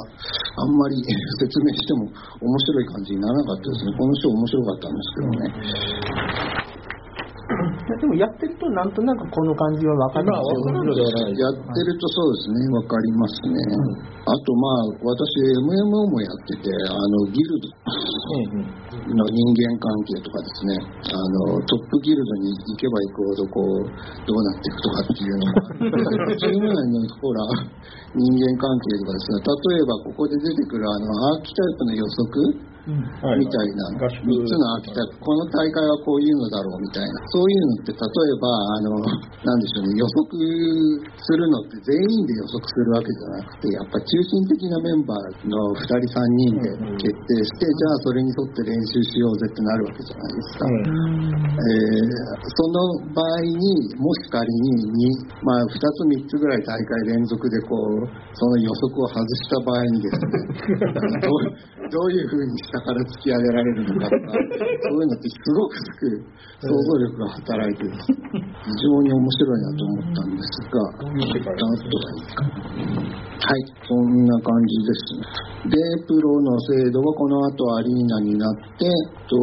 [0.63, 0.95] あんまり
[1.43, 2.07] 説明しても
[2.39, 3.91] 面白い感じにならなかったですね。
[3.99, 6.72] この人面白かったんですけどね。
[7.43, 11.35] でもやってるとなんとなくこの感じは分かるんですよね。
[11.35, 13.59] やってるとそうですね、わかりますね。
[14.23, 17.67] あとまあ私 MMO もやってて、あのギルド。
[19.03, 20.79] の人間関係とかですね、
[21.11, 23.91] あのトップギルドに行けば行くほどこう
[24.25, 27.43] どうなっていくとかっていうのもあって、十分にほら
[28.15, 34.27] 人間関係とかですね、例えばここで出てくるあのアーキタイプの予測はいみたいな、合宿。
[34.27, 38.99] 3つのアーキタイプ、この大会はこういうのだろうみたいな、そういうのって、例えば、あの、
[39.39, 40.35] なんでしょうね、予測
[41.15, 46.67] するのって全員で予測するわけじゃなくて、やっぱ中心的なメンバーの2人、3人で
[46.99, 50.67] 決定して、じゃあそれに沿って練習しようぜってなるわけじゃないですか。
[51.55, 55.09] えーその場合に、もし仮にに、
[55.41, 60.33] まあ、2つ、3つぐらい大会連続でこうその予測を外した場合にですね
[61.21, 65.77] どうどういうふうに下から突き上げられるのかとか、そういうのってすごく
[66.57, 70.81] 想像力が働いて、非常に面白いなと思ったんですが、
[71.21, 72.17] 一旦後がい。
[72.17, 72.33] い。
[72.33, 72.41] か。
[73.43, 75.69] はい、そんな感じですね。
[75.69, 78.89] で、プロの制度はこの後アリーナになって、
[79.29, 79.37] と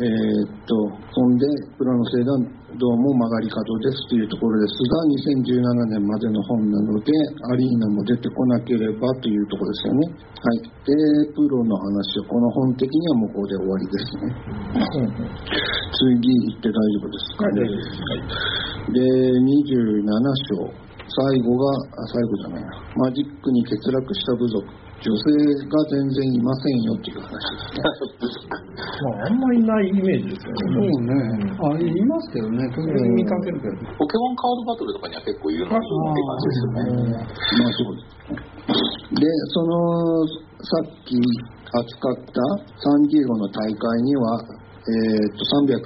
[0.00, 0.74] えーっと、
[1.12, 1.46] そんで、
[1.78, 2.38] プロの制度は
[2.74, 7.12] どうも曲がり角ですというところですが、2017年までの本なので、
[7.46, 10.10] アリーナも出てこなければというところですよね。
[10.10, 10.58] はい。
[10.82, 10.90] で、
[11.38, 14.34] プロの話はこの本的にはもうここで終わりですね。
[15.94, 16.18] 次
[16.50, 17.62] 行って大丈夫ですかね。
[18.90, 19.02] で、
[19.38, 20.10] 27
[20.58, 20.84] 章。
[21.06, 22.70] 最後が、あ最後じゃないな。
[22.96, 24.66] マジックに欠落した部族
[25.04, 27.84] 女性が全然いませんよっていう話ですね。
[29.04, 31.12] まあ、あんまりいないイメージですよそうね。
[31.12, 31.52] ね。
[31.60, 32.64] あ、いますけどね。
[32.72, 33.76] 時々見かけるけど。
[34.00, 37.20] ポケモンカードバトルとかには結構いるのにって感じですよね。
[37.20, 38.14] まあそうです。
[39.20, 40.24] で、その、
[40.64, 42.40] さっき扱った
[42.80, 44.40] サンディエゴの大会には、
[44.84, 45.80] えー、と380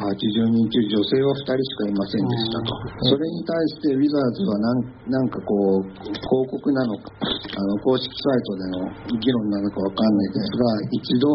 [0.50, 2.74] 人中女性は2人しかいませんでしたと、
[3.06, 6.18] それに対してウィザーズはなんなんかこう広
[6.50, 11.30] 告なのかあの公式サイトでの議論なのかわかんないですが一度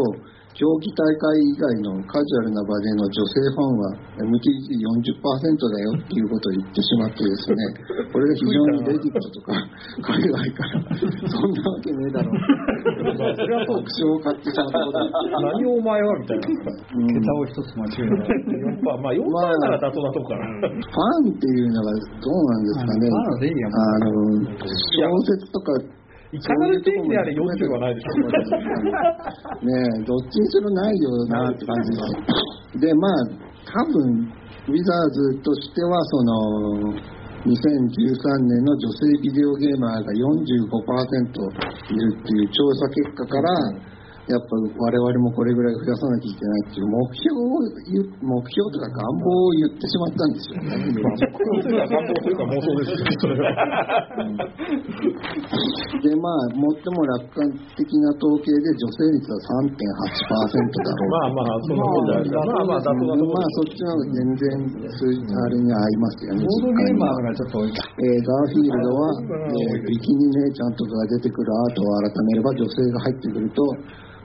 [0.54, 3.90] 競技大会以外のカジュアルな場での女性ファンは
[4.22, 7.58] MTG40% だよっていうことを言ってしまってですね、
[8.14, 9.58] これが非常にレディットとか
[10.14, 10.86] 海外から、
[11.26, 12.38] そんなわけねえだろう。
[13.34, 15.10] それは特徴を買ってしまったことだ
[15.42, 16.48] 何をお前はみたいな。
[16.48, 18.30] うん桁を一つ間違えない。
[18.78, 19.26] 4%、まあ4%
[19.60, 20.46] なら妥当なとこかな。
[20.46, 23.10] ファンっていうのがどうなんですかね。
[23.74, 24.12] あの、
[24.62, 25.74] 小説とか、
[26.34, 28.26] いかなる定義であれ40はないでしょ。
[29.62, 29.78] ね。
[30.02, 32.02] え、どっちにしろないよなって感じで
[32.74, 32.82] す。
[32.82, 33.12] で、まあ、
[33.70, 34.34] 多分、
[34.66, 36.34] ウィザーズとしては、その、
[37.46, 37.54] 2013
[38.50, 41.38] 年の女性ビデオゲーマーが45%
[41.92, 43.93] いるっていう調査結果から、
[44.24, 47.60] やっぱ我々もこれぐらい増やさなきゃいけないっていう目標を
[47.92, 50.80] 言う、目標とか願望を言ってしまったんですよね。
[51.60, 53.52] それは願望というか妄想ですよ、それは。
[56.00, 61.12] で、まあ、最も楽観的な統計で女性率は3.8%だろう。
[61.12, 62.48] まあまあ、その問題は。
[62.48, 66.48] まあまあ、妥当なとこまあ、ろそっちの方が全然数字あれに合いますよね。
[66.48, 67.84] ボードゲーマー実がちょっと多いか。
[68.00, 73.62] えーガーフィールドは、えービキニ姉ちゃんとかが出てくるアートを改めれば女性が入ってくると、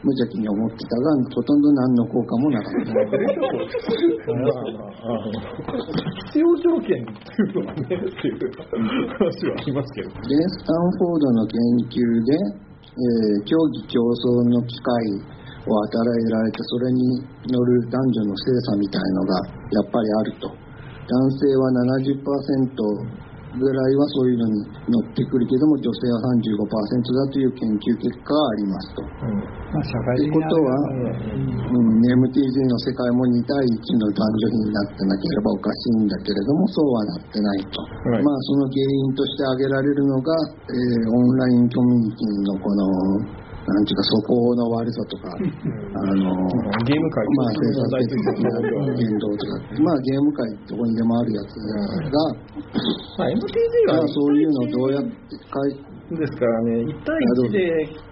[0.02, 2.94] 無邪気に思ってたが、ほとんど何の効果もなかった。
[2.94, 3.02] ま
[4.54, 5.26] あ、
[6.30, 10.10] 必要条件っていうのはね、っていう話はありますけど。
[10.10, 11.58] で、スタンフォードの研
[11.90, 12.30] 究で、
[12.78, 14.90] えー競技競争の機会
[15.66, 20.50] を与えられて、それに乗る男女の性差みたいのがやっぱりあると。
[21.08, 21.72] 男性は
[22.12, 29.00] 70%ぐらいはそういうのに乗ってくるけども、女性は35%だという研究結果がありますと。
[29.72, 37.80] まあ、社会的なということは、うん、MTG の世界も2対1の男女比になってなければおかしいんだけれども、そうはなってないと。
[38.12, 40.32] はいまあ、その原因として挙げられるのが、
[40.68, 42.84] えーオンラインコミュニティのこの、
[43.68, 45.40] なんていうか、素行の悪さとか、あ
[46.16, 46.32] の、
[46.88, 48.56] ゲーム界まあ、生産的な
[48.96, 51.52] 言動とか、まあ、ゲーム界どこにでもあるやつ
[52.08, 52.24] が、
[53.18, 57.60] まあ、MTG はまあ、そういうのをどうやって解ですからね、1対1で、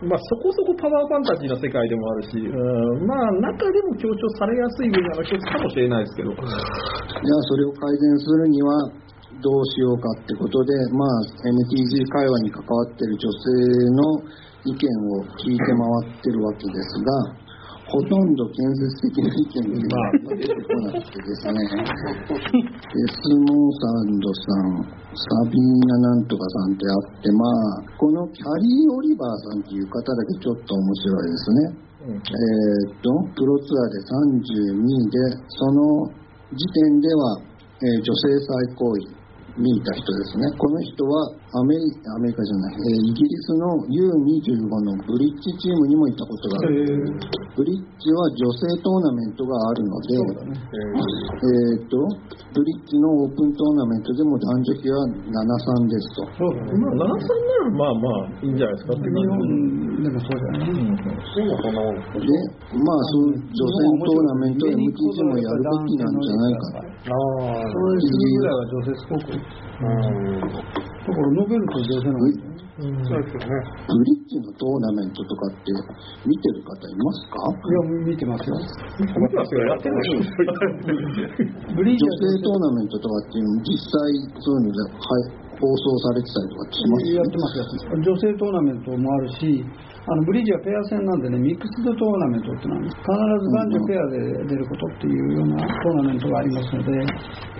[0.05, 6.53] まあ、そこそこパワーファンタジーな世界でもあるし、うん、まあ、中でも強調されやすい分野の一つかもしれないですけど、じゃあ
[7.49, 8.93] それを改善するには
[9.41, 14.83] どうしようかってことで、まあ、MTG 会話に関わっている女性の意見
[15.15, 17.47] を聞いて回ってるわけですが、
[17.87, 31.87] ほとんど建設的な意見っていうのが出てこなくてですね、デスモーサンドさん、サビーナなんとかさんってあって、まあ、このキャリー・オリバーさんっていう方だけちょっと面白いですね。
[32.07, 32.19] えー
[32.91, 36.11] っと、プロツアーで32位で、その
[36.55, 37.39] 時点では、
[37.77, 39.17] えー女性最高位
[39.63, 40.51] にいた人ですね。
[40.59, 47.07] この人はアメリアメリカじゃない、えーイギリスの U25 のブリッジチームにもいたことがある。
[47.55, 51.97] ブリッジは女性トーナメントがあるので、えーっと、
[52.51, 56.27] ブリッジのオープントーナメントでも男女比は7-3ですと。
[56.27, 60.75] まあ、7、3ならまあまあ、いいんじゃないですか日感本でもそうじゃない。
[62.27, 62.35] で、
[62.75, 66.91] まあ、そういう女性トーナメント MTG もやるべきなんじゃないかと。
[67.07, 69.31] ああそういうぐらいは女性すごく。
[69.31, 69.87] う
[70.83, 73.57] んだからノベルと女性の方がいいねそうですよね。
[73.89, 75.73] ブリッジのトーナメントとかって
[76.29, 77.41] 見てる方いますか？
[77.49, 78.61] いや、見てますよ。
[79.01, 81.73] 見てますよ、やってるでしょ。
[81.73, 84.13] ブリー女ジャー性トーナメントとかっていうの実際
[84.45, 88.05] そういうので、はい、放送されてたりとかしますやってます、やってます。
[88.05, 89.65] 女性トーナメントもあるし、
[90.07, 92.95] あのブリージはペア戦なんでね、ミックスドトーナメントってなんです。
[92.95, 96.93] 必ず男女ペアで出ることっていうようなトーナメントがありますので、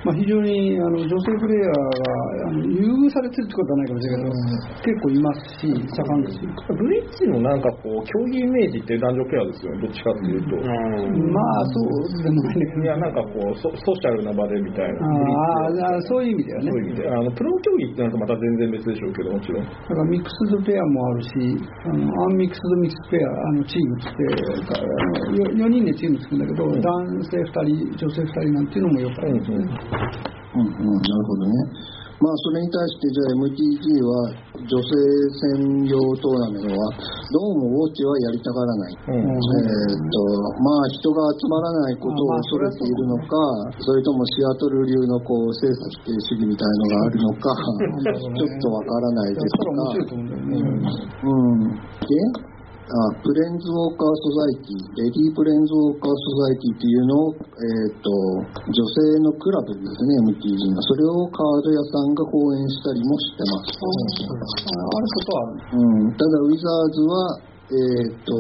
[0.07, 2.07] まあ、非常にあの女性プレイヤーが
[2.47, 6.55] あの優遇されてるってことはないかもしれないけど、結構いますし、盛んですよ。
[6.71, 10.55] ブリッジのなんかこう、競技イメージって男女ペアですよね、どっちかっていうと。
[10.63, 12.83] まあ、そうでもないんだけど。
[12.83, 15.03] いや、なんかこうソ、ソーシャルな場でみたいな。
[15.03, 16.71] あーあー、そういう意味ではね。
[16.71, 17.09] そういう意味で。
[17.11, 19.65] あの、プロ競技ってなるとまた全然別でしょうけど、もちろん。
[19.65, 21.31] だからミックスドペアもあるし、
[21.85, 24.11] あのアンミックスドミックスペア、あのチームって
[24.73, 24.83] あ
[25.31, 29.57] のよ4人でチーム作るんだけど、男性2人、女性2人なんていうのもよくあるんですね。
[30.55, 31.96] うんうん、なるほどね。
[32.17, 34.97] まあ、それに対して、じゃあ MTG は女性
[35.37, 36.89] 専用トーナメントは、
[37.29, 38.97] どうもウォッチはやりたがらない。
[38.97, 40.21] えーっと、
[40.65, 43.37] まあ、人が集まらないことを恐れているのか、
[43.85, 50.25] それともシアトル流のこう、政策否定主義みたいのがあるのか、ちょっとわからないですそれは面白いと思
[51.21, 51.69] うん。
[51.69, 51.87] うん。
[52.87, 58.11] で、あ Planeswalkers Society、レディープレンズウォーカーソザイティっていうのを、えっ、と、
[58.71, 60.79] 女性のクラブですね、MTG の。
[60.87, 63.75] それをカード屋さんが後援したりもしてます。
[63.75, 65.83] あることはある。
[65.83, 67.75] うん、ただ、ウィザーズは、え
[68.07, 68.31] っ、と、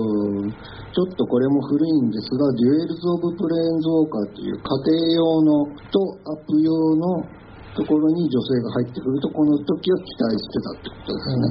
[0.95, 7.19] ちょっとこれも古いんですが、 Duels of Planeswalkers っていう家庭用のとアプリ用の
[7.75, 11.51] ところに女性が入ってくると、この時は期待してたってことですね。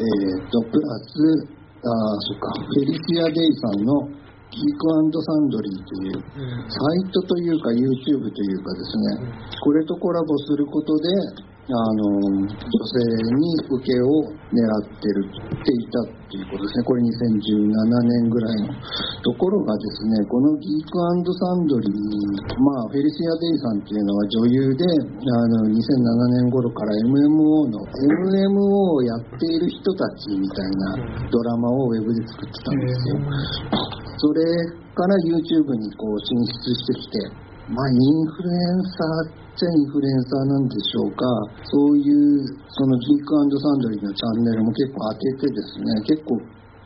[0.00, 4.08] えっ、と、プラス、あーそっか、フェリシア・デイさんの
[4.48, 4.88] ギーク
[5.20, 6.22] サンドリーという、
[6.64, 11.08] サイトというか YouTube というかですね、これとコラボすることで、
[11.64, 13.00] あの、女性
[13.40, 16.84] に受けを狙ってるっていたっていうことですね。
[16.84, 18.76] これ2017年ぐらいの
[19.24, 31.00] ところがですね、このギークサンドリー、まあ、フェリシア・デイさんっていうのは女優で、あの、2007年頃から MMO の、MMO をやっている人たちみたいな
[31.32, 33.16] ドラマをウェブで作ってたんですよ。
[34.20, 34.44] それ
[34.92, 37.32] から YouTube にこう進出してきて、
[37.72, 41.24] まあ、インフルエンサーっちゃインフルエンサーなんでしょうか、
[41.62, 42.42] そういう、
[42.74, 46.34] そのギークサンドリーのチャンネルも結構当ててですね、結構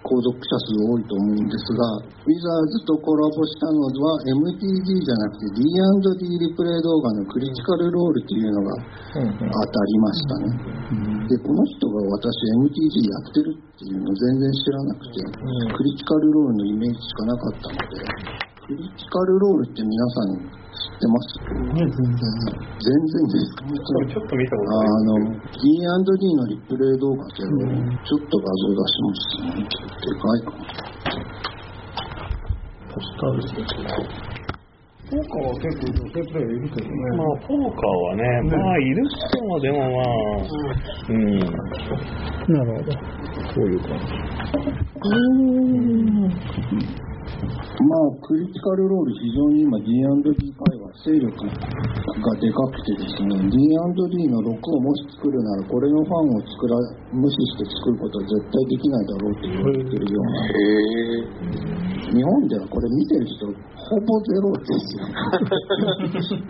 [0.09, 8.73] 購読者数多いと思うんですが、ウィザーズとコラボしたのは MTG じゃなくて D&D リプレイ動画のクリティカルロールっていうのが
[9.17, 10.55] 当たりましたね。
[11.29, 12.31] で、この人が私
[12.69, 15.25] MTG やってるっていうの全然知らなくて、
[15.73, 18.01] クリティカルロールのイメージしかなかったので、
[18.65, 25.05] クリティカルロールって皆さん知ってます全然ですかちょっと見たことあない。
[25.05, 29.63] の、D&D のリプレイ動画けど、ちょっと画像出しますね。
[29.63, 30.61] でかいかな。
[32.93, 33.89] ポスターですね。
[35.09, 36.93] 効果は結構女性プレイヤーいるけどね。
[37.17, 39.17] まあ、ポーカーはね、まあ、いる人
[39.49, 40.45] はでもまあ、
[41.09, 42.93] うん、なるほど。
[42.93, 43.89] こういう感
[47.39, 56.75] まあ、クリティカルロール、非常に今 D&D 界は勢力がでかくてですね、D&D の6をもし作るなら、これのファンを作ら、
[57.15, 60.43] 無視して作ることは絶対できないだろうと言われてるような。
[60.43, 61.59] へ
[62.09, 65.07] 日本ではこれ見てる人、ほぼゼロですよ。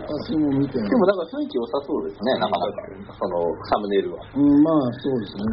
[0.01, 0.95] 私も見てないで。
[0.97, 3.13] もなんか雰囲気良さそうですね、なかなか。
[3.13, 4.25] その、サムネイルは。
[4.33, 5.45] うん、まあそうですね。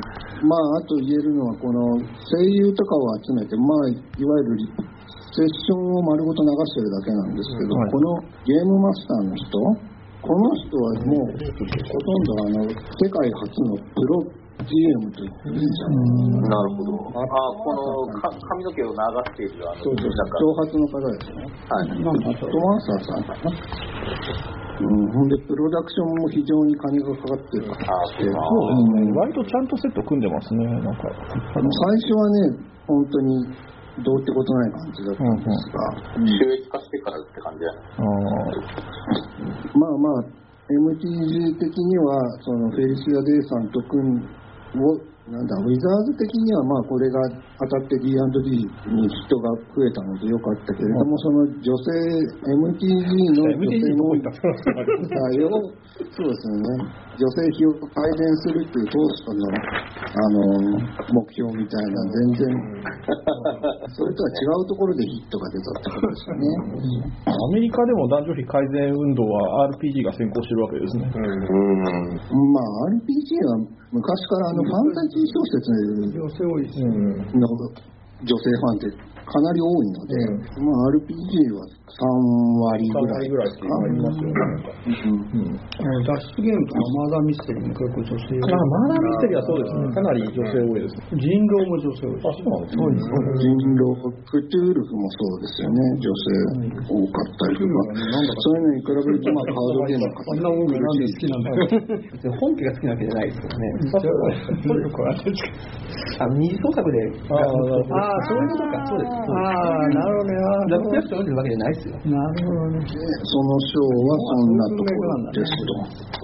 [0.49, 2.01] まああと言えるのはこの
[2.33, 4.96] 声優とかを集めて、まあいわゆるリ
[5.37, 8.09] セッションを丸ごと流してるだけなんですけど、はいこの
[8.49, 9.61] ゲームマスターの人、
[10.25, 17.13] この人はもうほとんどあの世界初のプロ GM と言っていいんじゃないなるほど。
[17.13, 21.45] あ、このか髪の毛を流している、あの、そうそ長髪の方ですね。
[21.69, 22.01] はい。
[22.01, 23.53] なんかトマンサーさんかな。
[24.77, 27.77] うん、ほんでプロダクションも非常に金がかかってるあ、
[28.17, 28.41] そうか。
[28.73, 31.09] うん割とちゃんとセット組んでますね、なんか。
[31.13, 31.61] 最
[32.01, 33.47] 初はね、本当に
[34.05, 35.81] どうってことない感じだったんですが、
[36.21, 37.65] 収益化してからって感じ
[39.79, 40.25] まあまあ、
[40.69, 44.21] MTG 的には、そのフェリシア・デイさんと組ん
[44.83, 44.99] を、
[45.31, 47.19] なんだ、ウィザーズ的には、まあこれが
[47.59, 51.91] 当たって D&D に人が増えたのでよかったけれども、その女性、
[52.47, 55.51] MTG の女性問題 を、
[56.11, 56.85] そうですよね、
[57.17, 60.41] 女性費を改善するっていう当初の、あの、
[61.17, 62.45] 目標みたいな、全然、
[63.97, 66.45] それとは違うところでヒットが出たってことですよね。
[67.25, 71.09] ーアメリカでも男女比改善運動は RPG が先行してるわけですね。
[71.09, 72.53] うん。
[72.53, 75.73] まあ、RPG は昔からあのファンタジー小説
[76.13, 76.85] 女性多いです。
[77.33, 77.49] の
[78.25, 80.15] 女性ファンってかなり多いので、
[80.63, 82.05] まあ、RPG は3
[82.63, 84.57] 割ぐらいぐらいって言いますよね。
[84.87, 88.53] うんあの脱出ゲームとかマーダーミステリーも結構女性多い。
[88.53, 89.91] まあ、マーダーミステリーはそうですね。
[89.91, 91.19] かなり女性多いですね。
[91.19, 92.23] 人狼も女性多い。
[92.23, 93.27] あ、そうなんですね。
[93.43, 97.83] 人狼、クトゥールフもそうですよね、女性多かったりとか、
[98.39, 101.67] そういうのに比べると、まあ、カードゲームのあんな音楽なんで好きなんだよ。
[102.39, 103.67] 本家が好きなわけじゃないですからね。
[104.87, 105.03] よく
[106.21, 106.99] あ二次創作で、
[107.29, 109.11] ああ、ああ、そういうことか、そうです。
[109.11, 110.39] ああ、なるほどね。
[110.39, 111.95] あラブクラフト読んでるわけじゃないですよ。
[111.99, 112.79] ーなるほどね。
[112.79, 112.95] で
[113.27, 116.17] その章はそんなところですと。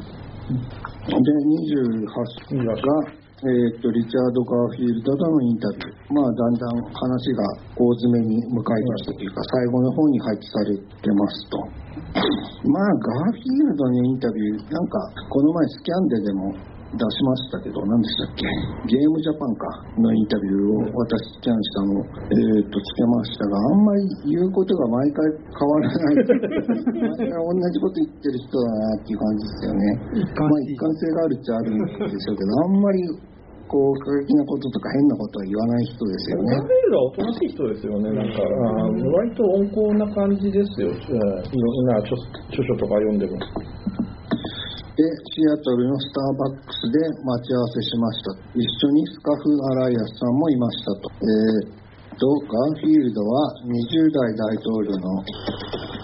[1.02, 2.06] で、28
[2.62, 6.14] が、えーっと、リチャード・ガーフィールドとのインタビュー。
[6.14, 7.42] まあ、だんだん話が
[7.74, 11.58] 大詰めに向かいましたというか、最後の方に配置されてますと。
[12.70, 14.94] まあ、ガーフィールドのインタビュー、なんか、
[15.26, 16.54] この前スキャンデでも
[16.92, 18.44] 出しましたけど、何でしたっけ、
[18.84, 19.64] ゲームジャパンか。
[19.96, 25.24] のインタビューを私、スキャンしたのを、えー、とつけましたが、あんまり言うことが毎回
[25.56, 26.16] 変わらない、
[27.16, 29.84] 毎 回同じこと言ってる人だなっていう感じですよね。
[30.36, 33.32] まあ、一貫性があるっちゃあるんでしょうけど、あんまり
[33.72, 36.56] こう過激なこととか変なことは言わない人ですよね。
[36.56, 36.60] ガー。
[36.60, 42.12] フィールドはおとなしい人ですよね、なんか、割と温厚な感じですよ、えーいろんな著
[42.52, 43.36] 著書とか読んでも。
[44.92, 45.00] で、
[45.32, 48.36] シアトルのスターバックスで待ち合わせしました。
[48.52, 51.08] 一緒にスカフ・アライアスさんもいましたと。
[51.16, 51.80] えー
[52.12, 55.24] っと、ガーフィールドは20代大統領の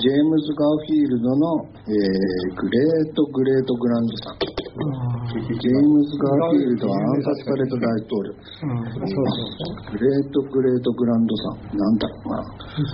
[0.00, 4.40] ジェームズ・ガーフィールドの、えーグレート・グレート・グランドさん。
[4.40, 8.32] ジェームズ・ガーフィールドは暗殺された大統領。
[8.32, 11.76] うん、そうそうグレート・グレート・グランドさん。
[11.76, 12.40] なんだろうな。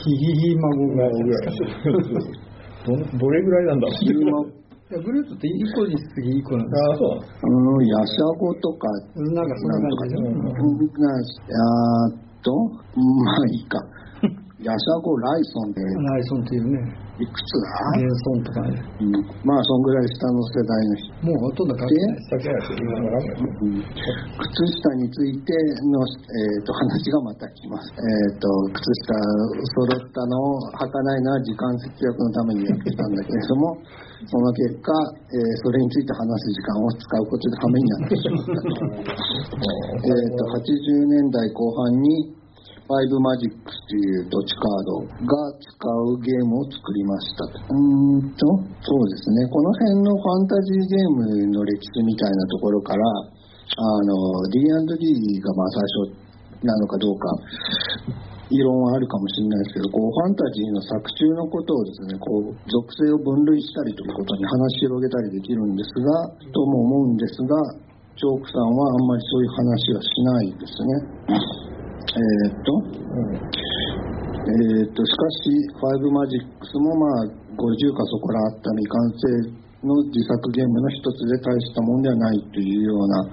[0.02, 1.06] ひひひ孫が。
[2.82, 4.63] どどれぐらいなんだヒューマンい
[4.94, 9.22] やグレートって1個に次1個なんでああ、そううん、ヤシャゴとか、す。
[9.34, 10.22] なんかそんな感じで。
[10.22, 10.94] なんとかね。
[10.94, 13.82] なあーっと、まあいいか。
[14.62, 18.82] ヤシャゴ・ライソンで、ライソンっていうね、いくつだ、ゲンソンとかね。
[18.98, 19.14] うん、
[19.46, 21.14] まあそんぐらい下の世代の人。
[21.22, 22.26] もうほとんど関係ない。
[24.42, 25.54] 靴下について
[25.94, 27.86] の、えー、と話がまた来ます。
[27.94, 33.78] えっ、と、靴下揃ったのを履かないのは時間節約のためにやってたんだけれども、
[34.26, 34.90] その結果、
[35.30, 38.74] えーそれについて話す時間を使うことでためになってしまったと。
[40.02, 42.43] えっと、80年代後半に、フ
[42.84, 45.72] ファイブマジックスという土地カードが使
[46.04, 47.56] うゲームを作りましたと。
[47.64, 48.44] うーんと、
[48.84, 49.48] そうですね。
[49.48, 54.12] この辺のファンタジーゲームの歴史みたいなところから、あの、
[54.52, 56.12] D&D がまあ最初
[56.60, 57.32] なのかどうか、
[58.52, 67.56] 異論はあるかもしれないですけど、こう、ファンタジーの作中のことをですね、こう、属性を分類したりということに話し広げたりできるんですが、とも思うんですが、
[68.20, 71.63] チョークさんはあんまりそういう話はしないですね。
[72.04, 72.68] えーっと、
[74.44, 83.24] えーっと、しかし、ファイブマジックスもまあ、50かそこらあった未完成の自作ゲームの一つで大したもんではないというような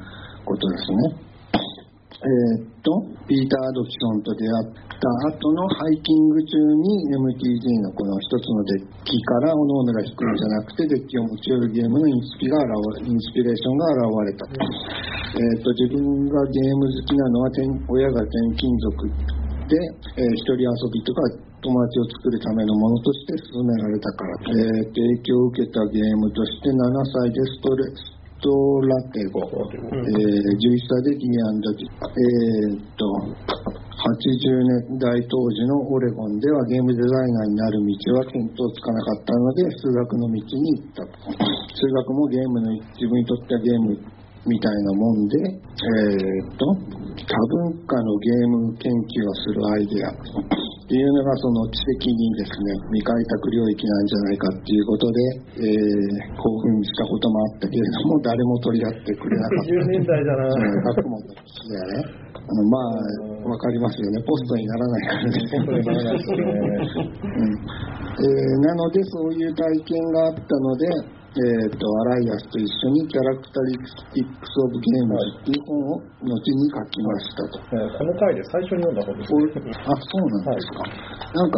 [0.45, 1.30] ことですね。
[2.21, 14.53] えーっと、ピーター・ドキソンと出会った後のハイキング中に MTG のこの一つのデッキから各々が引くんじゃなくて、デッキを持ち寄るゲームのインスピが現れインスピレーションが現れたと。
[14.53, 19.09] えーっと、自分がゲーム好きなのは転親が転勤族
[19.65, 19.81] で、
[20.13, 21.25] えー一人遊びとか
[21.57, 28.49] 友達を作るためのものとして勧められたから、えーと影響を受けたゲームとして7歳でストレスト
[28.81, 33.05] ラテゴ、えー11歳で D&D、えーと
[34.01, 40.41] 80年代当時のオレゴンではゲームデザイナーになる道は見当つかなかったので数学の道に
[40.73, 41.13] 行ったと。
[41.69, 43.93] 数学もゲームの自分にとってはゲーム
[44.45, 47.37] みたいなもんで、えー、と多
[47.69, 50.09] 文化のゲーム研究をするアイデア。
[50.11, 55.15] っていうのがその知的にですね未開拓領域なんじゃないかっていうことで、
[55.55, 59.71] えー興奮したこともあったけれども誰も取り合ってくれなかった。
[59.71, 60.43] 10年代だな。
[60.43, 61.39] うん学問ね
[62.35, 64.19] あのまあわかりますよね。
[64.27, 65.31] ポストにならないからね。
[68.59, 70.87] なのでそういう体験があったので、
[71.31, 77.55] えー、とアライアスと一緒にキャラクタリスティックス・オブ・ゲームズっていう本を後に書きましたと。
[77.71, 79.31] えーこの回で最初に読んだ本です。
[79.31, 79.47] こね。
[79.47, 80.83] うあそうなんですか、
[81.31, 81.55] なんか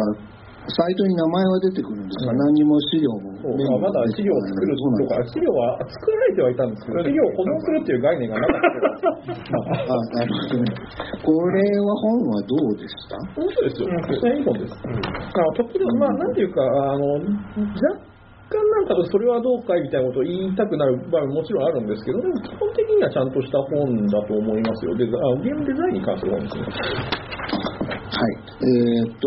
[0.64, 8.62] サイトに名前は出てくるんですが、何にも資料もそうまだ資料を作るそうなんとか、資料は作られてはいたんですけど、資料を保存するっていう概念がなかっ
[9.02, 9.10] た
[9.58, 10.70] あなるほどね。
[11.20, 13.18] これは本はどうでした？
[13.34, 13.90] 本当ですよ。
[14.08, 14.72] 実際いい本です。
[14.72, 18.13] あ時々、まあ、なんていうか、あの、若
[18.62, 24.94] なんかとそれはどうかいみたいなことを言いたくなる場合ももちろんあるんですけど、でも基本的にはちゃんとした本だと思いますよ。
[24.94, 26.62] デザあゲームデザインに関する本ですね。
[28.14, 28.38] はい。
[28.62, 29.26] えーっと、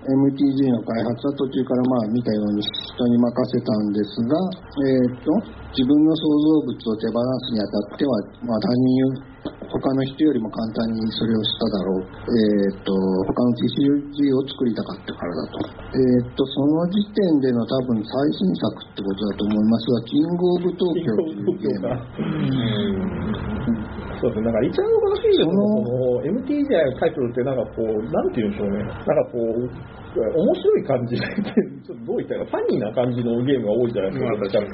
[0.00, 4.38] MTG の開発は途中からまあ見たように人に任せたんですが、
[4.80, 5.28] えーっと、
[5.76, 8.16] 自分の創造物を手放すにあたっては、
[8.46, 12.04] まあ他人、他の人よりも簡単にそれをしただろう。
[12.04, 12.92] えーっと、
[13.24, 15.58] 他の TCG を作りたかったからだと。
[15.94, 21.88] えーっと、その時点での多分最新作ってことだと思いますが、キングオブ東京というゲーム。
[24.20, 25.48] そうですね、だから一番の楽しいの
[26.28, 28.84] MTG タイトルってなんかこう、なんて言うんでしょうね。
[28.84, 31.20] なんかこう、面白い感じで、
[31.82, 34.66] ちょっとどう言ったらファニーな感じのゲームが多いじゃないですか、うとだか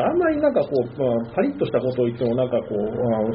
[0.00, 2.78] らあんまりなんかこう、まあ、パリッとしたことを言っても、なんかこう、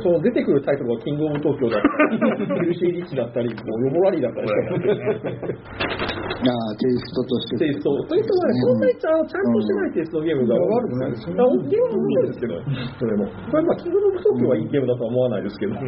[0.02, 0.80] その出てくるタイト。
[0.84, 2.18] ルがキングオブ東京だったり、
[2.48, 4.48] ヘルシーリッチだったり、こうヨボラリーだったり
[6.40, 7.20] ああ、テイスト。
[7.30, 7.58] として。
[7.68, 8.40] テイスト、テイスト。
[8.40, 10.20] がね、そんなにちゃんちゃんとしてないテイスト。
[10.20, 11.36] のゲームが悪くないですよ。
[11.36, 11.60] ゲームは面
[12.00, 12.56] 白いですけど、
[13.00, 13.28] それも。
[13.28, 15.76] これまあ、キングオブ東京はいいゲームだとは思わないですけど。
[15.76, 15.82] えー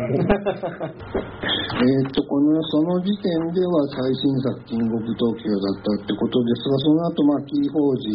[2.07, 8.09] っと、この、その時点では最新作、キングオブ東京だったってことですが、その後、まあ、キーホージ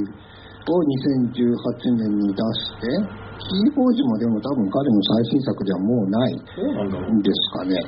[0.66, 0.74] を
[1.30, 2.90] 2018年に出して、
[3.38, 7.22] キーホージもでも多分彼の最新作ではもうないん。
[7.22, 7.78] ですかね。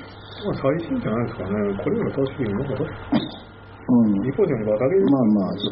[0.47, 1.51] まあ、最新じゃないですかね。
[1.83, 2.87] これより確かに、なんか、
[3.89, 4.21] うん。
[5.09, 5.65] まあまあ、そ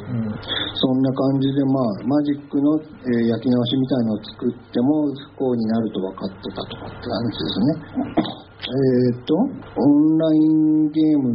[0.81, 5.05] そんな感じで、まあ、マジックの、えー焼き直しみたいのを作っても
[5.37, 8.47] 不幸になると分かってたとかって感じですね。
[8.57, 11.29] えっと、オンラインゲーム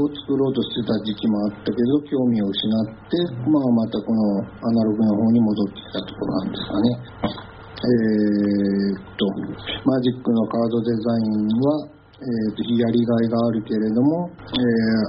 [0.00, 6.88] を作ろうとしてた時期もあったけど、興味を失って、まあまたこのアナログの方に戻ってきたところなんですかね。
[7.84, 9.28] えーっと、
[9.84, 11.93] マジックのカードデザインは、
[12.24, 14.60] えーと、やりがいがあるけれども、えー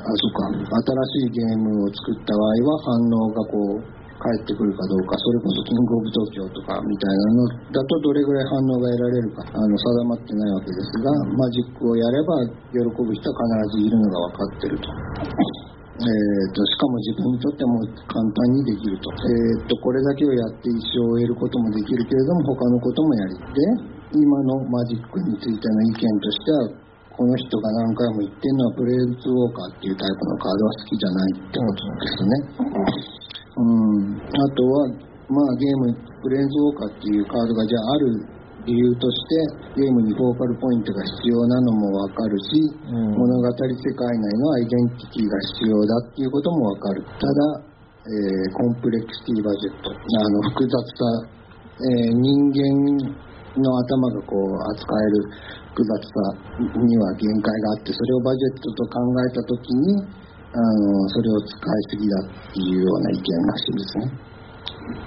[0.04, 11.08] あ、そうか、新しいゲームを作った場合は反応がこう、返ってくるかどうか、それこそキングオブ東京とかみたいなのだとどれぐらい反応が得られるか、あの、定まってないわけですが、
[11.40, 12.44] マジックをやれば
[12.76, 14.92] 喜ぶ人は必ずいるのが分かってると。
[15.96, 17.80] えー、としかも自分にとっても
[18.12, 26.85] 簡単にできると,、えー、とこれだけをやって一生を得ることもできるけれども他のこともやりで今のマジックについての意見としては
[27.16, 32.34] この人が何回も言ってるのはブレイズウォーカーっていうタイプのカードは好きじゃないってことですね。
[33.56, 34.92] うん、あとは、
[35.32, 38.36] まあ、ゲーム、ブレインズウォーカーっていうカードがじゃあある
[38.68, 47.00] 理由として、ゲームにフォーカルポイントが必要なのもわかるし、物語世界内のアイデンティティが必要だっていうこともわかる。
[47.16, 47.72] ただ、
[48.06, 51.32] えーコンプレクシティバジェット、あの、複雑さ、
[51.80, 53.24] えー人間
[53.56, 64.08] の頭がこう扱える複雑さには限界があって、それをバジェットと考えたときに、あの、それを使いすぎだっていうような意見らしいですね。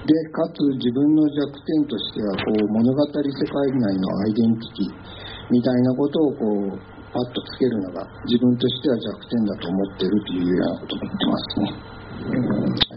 [0.05, 6.77] で、かつ自分の弱点としては、こう、物語世界内のアイデンティティみたいなことをこう、
[7.09, 12.88] パッとつけるのが自分としては弱点だと思ってるというようなことを言ってますね。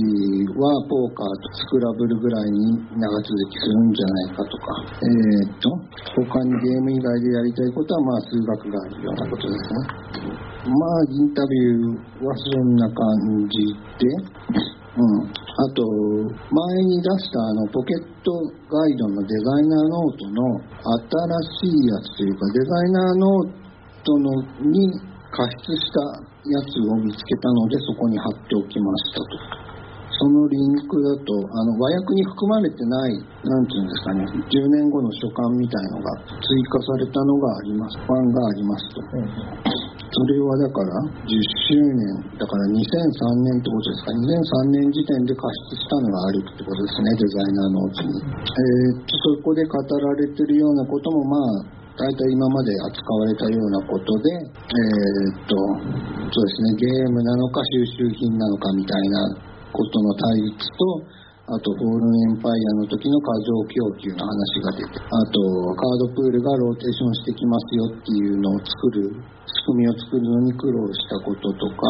[0.53, 4.69] はポーカーとスクラブルぐらいに長続きするんじゃないかとか、
[5.01, 5.73] えーっと、
[6.21, 9.97] 他にゲーム以外でやりたいことはまあ数学があるようなことですね。
[10.67, 13.01] まあ、インタビューはそんな感
[13.49, 13.65] じ
[13.97, 14.13] で、
[14.97, 15.29] うん。
[15.29, 18.29] あと、前に出したあのポケット
[18.69, 20.41] ガイドのデザイナーノートの
[21.05, 23.57] 新しいやつというか、デザイナーノー
[24.05, 24.29] トの
[24.69, 24.91] に
[25.31, 29.67] 加筆したやつを見つけたので、そこに貼っておきましたと。
[30.17, 36.09] そのリンクだと、あの和訳に含まれてない、なんていうんですかね、10年後の書簡みたいのが
[36.41, 39.01] 追加されたのがあります、版がありますと。
[40.09, 40.89] それはだから
[41.21, 41.37] 10
[41.69, 42.01] 周年、
[42.33, 42.81] だから2003
[43.45, 48.17] 年ってことですか、2003年時点で加筆したのがあるってことですね、デザイナーノートに。
[48.17, 55.57] えーっと、そこで語られてるようなことも、まあ、大体今まで扱われたようなことで、えーっと、
[56.29, 59.17] そうですね、ゲームなのか収集品なのかみたいな
[59.73, 61.17] ことの対立と、
[61.47, 65.39] あと、フォールンエンパイアの時の過剰供給の話が出て、あと、
[65.79, 69.15] カードプールがローテーションしてきますよっていうのを作る、
[69.47, 71.87] 仕組みを作るのに苦労したこととか、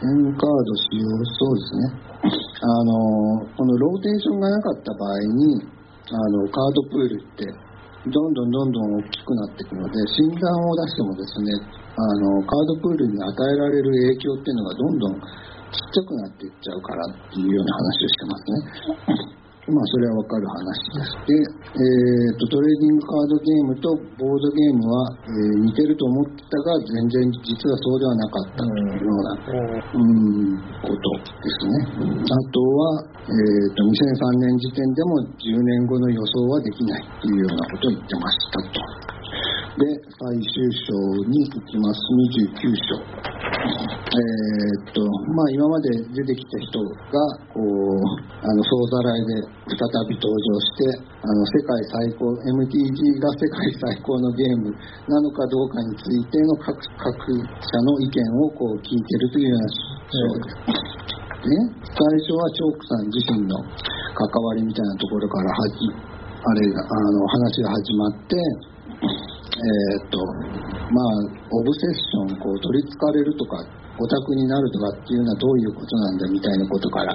[0.00, 2.10] 全カード使用、そうですね。
[2.24, 5.60] あの、このローテーションがなかった場合に、
[6.08, 7.69] あの、カードプールって、
[8.08, 11.52] どんどんどんどん大きくなっていくので、新弾を出してもですね、
[11.92, 19.39] あの、カードプールに与えられる影響っていうのがどんどんちっちゃくなっていっちゃうからっていうような話をしてますね。
[19.70, 21.14] まあ、それはわかる話です。
[21.26, 23.86] で、えーと、トレーディングカードゲームと
[24.18, 29.30] ボードゲームは、えー似てると思ってたが、全然実はそうではなかったというような、
[29.94, 31.86] うん、ことですね。
[31.86, 39.19] あとは、えーと、2003年時点でも10年後の予想はできないっていうようなことを言ってましたと。
[39.80, 40.92] で、最終章
[41.24, 42.04] に行きます。
[42.52, 43.00] 29章。
[43.00, 45.00] えーっと、
[45.32, 47.16] まあ今まで出てきた人が、
[47.48, 48.04] こう、
[48.44, 49.40] あの、総ざらいで
[49.72, 52.28] 再び登場して、あの、世界最高、
[52.60, 54.68] MTG が世界最高のゲーム
[55.08, 57.16] なのかどうかについての各各
[57.64, 61.00] 社の意見をこう聞いてるというような章です。
[61.40, 61.56] ね、
[61.88, 63.56] 最初はチョークさん自身の
[64.12, 68.36] 関わりみたいなところからはじあれがあの話が始まって、
[69.60, 70.16] えーっと、
[70.88, 71.04] まあ、
[71.52, 73.60] オブセッション、こう、取りつかれるとか、
[74.00, 77.12] オタクになるとかっていうのはどういうことなんだみたいなことから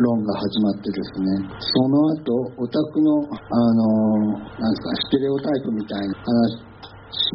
[0.00, 6.64] 論が始まってですね、その後、オタクの、あの、なんですか、ステレオタイプみたいな話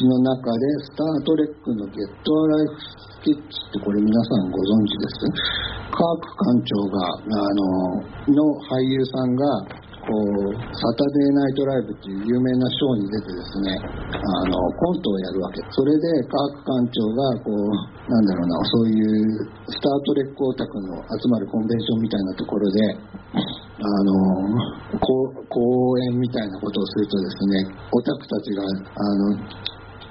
[0.10, 5.30] の中で、スター・トレックのゲット・アライフ・スケッチってこれ皆さんご存知です？
[5.94, 9.46] カーク館長が、あの、の俳優さんが、
[10.04, 15.64] こう、サタデーナイトライブっていう有名なショーに出てですね、あの、コントをやるわけ。
[15.72, 22.80] それで、カーク館長が、こう、なんだろうな、そういう、スタートレックオタクの集まるコンベンションみたいなところで、
[23.34, 28.68] あの、こう講演みたいなことをするとですね、オタクたちが、あ
[29.18, 29.40] の、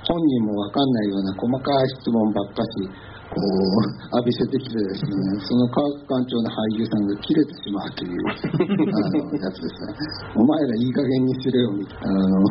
[0.02, 2.90] 本人もわかんないような細かい質問ばっかし、
[3.32, 9.94] う、浴びせてきてですね、その科学館長の俳優さんが切れてしまうという、あの、やつですね。
[10.36, 12.12] お前らいい加減にしろよ、みたいな。
[12.12, 12.44] あの、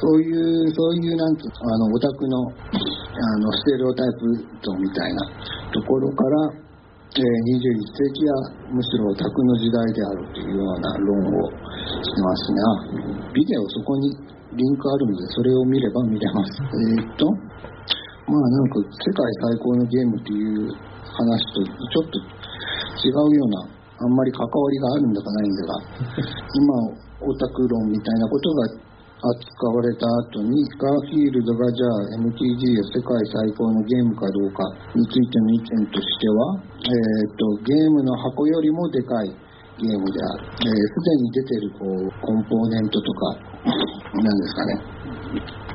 [0.00, 4.32] そういう、そういう、なんていうあの、オタクの、あの、ステレオタイプ
[4.64, 5.20] とみたいな
[5.74, 6.70] ところから、
[7.10, 12.62] えー21世紀はむしろオタクの時代であるというような論をしてますが、
[13.34, 14.14] ビデオそこに
[14.54, 16.62] リンクあるので、それを見れば見れます。
[16.62, 17.26] えーっと、
[18.30, 20.70] まあなんか世界最高のゲームっていう
[21.02, 22.40] 話とちょっと
[23.02, 23.66] 違うような、
[23.98, 25.74] あんまり関わりがあるんだかないんだが、
[26.54, 28.90] 今、オタク論みたいなことが
[29.20, 39.28] 扱われた後に、ガーフィールドがじゃあ MTG が世界最高のゲームかどうかについての意見としては、えーっと、ゲームの箱よりもでかい
[39.80, 40.46] ゲームである。
[40.60, 43.20] えーすでに出てるこうコンポーネントとか、
[44.14, 45.69] なんですかね。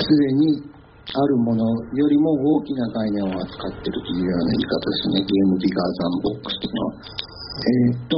[0.00, 0.62] すでに
[1.10, 1.64] あるもの
[1.96, 5.20] よりも大きな概念を扱っているというような言い方ですね。
[5.20, 7.30] ゲームビガーザンボックスというのは。
[7.50, 8.16] えーっと、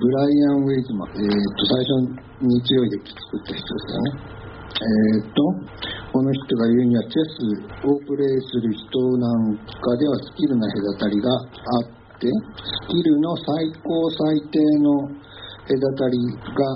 [0.00, 2.00] ブライアン・ウェイズマン、えーっと、最初
[2.42, 4.40] に強いデッキ作った人ですよね。
[4.80, 5.44] えーっと、
[6.10, 15.12] この人が言うには、チェスをプレイする人なんかではスキルの隔たりがあって、スキルの最高最低の
[15.68, 16.16] 隔たり
[16.56, 16.72] が、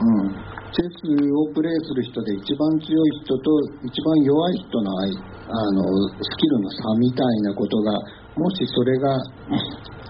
[0.00, 3.50] うん、チェスをプレイする人で一番強い人と
[3.84, 4.90] 一番弱い人の
[5.46, 5.82] あの
[6.18, 7.92] スキルの差みたいなことが
[8.36, 9.14] もしそれが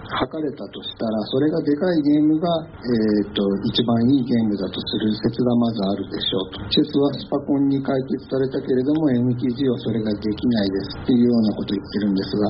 [0.07, 6.63] 測れたとしたらそれがでかいゲームが、えー、と一番いいゲームだとする説がまずあるでしょうと。
[6.71, 12.47] チェスはスパコンに解決されたけれども MTG はそれができないですっていうようなことを言ってるんですが。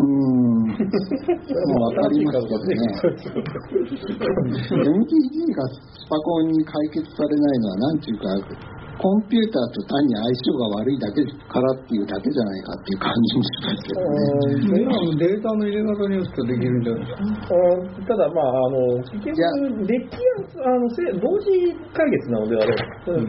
[0.00, 0.76] うーん。
[0.76, 2.76] もう分かりますけどね
[4.96, 8.24] MTG がスパコンに解決されないのは何ていうか
[8.96, 11.20] コンピューターと単に相性が悪いだけ
[11.52, 14.80] からっていうだけじゃないかっていう感じもしますけどね。
[14.80, 17.20] 今のデータの入れ方によってできるんじゃないですか。
[17.20, 19.36] あただ、まあ、あの結局、
[19.84, 20.16] デッキ
[20.56, 22.72] はあのせ同時解決なのであれ、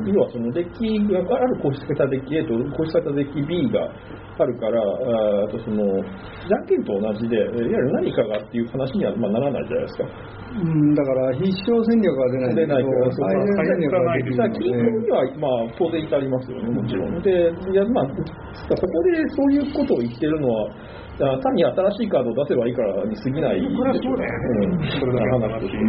[0.07, 3.91] 要はそのデッキがある公式型デッキ A と公式型デッキ B が
[4.39, 10.38] あるから、ああとそのじゃんけんと同じで、いわゆる何かがっていう話には、まあ、ならないじゃないですか。
[10.48, 17.21] うん、だから必勝戦略は出ない出ないからそう最善戦略はできるだからので均衡には、まあ、当然至りますよね、もちろん。
[17.21, 17.31] で、
[17.71, 20.69] いやまあ、ここでそういうことを言ってるのは、
[21.17, 24.27] あ単に新しいカードを出せばいいからに過ぎないですよね。
[24.61, 25.81] うん、それだけ話として。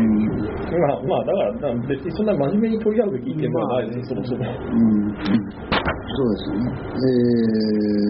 [0.72, 4.44] まあ、まあ、だから、別にそんな真面目に取り合うべき意見ではないです、そもそも。
[4.44, 5.68] うん
[6.08, 6.64] そうですね。
[6.78, 7.12] え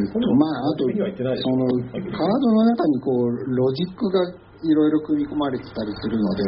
[0.06, 1.66] ーと、まあ、あと、その、
[2.14, 6.42] カードの中にこう、ロジックがいろいろ組み込まれてたりするので、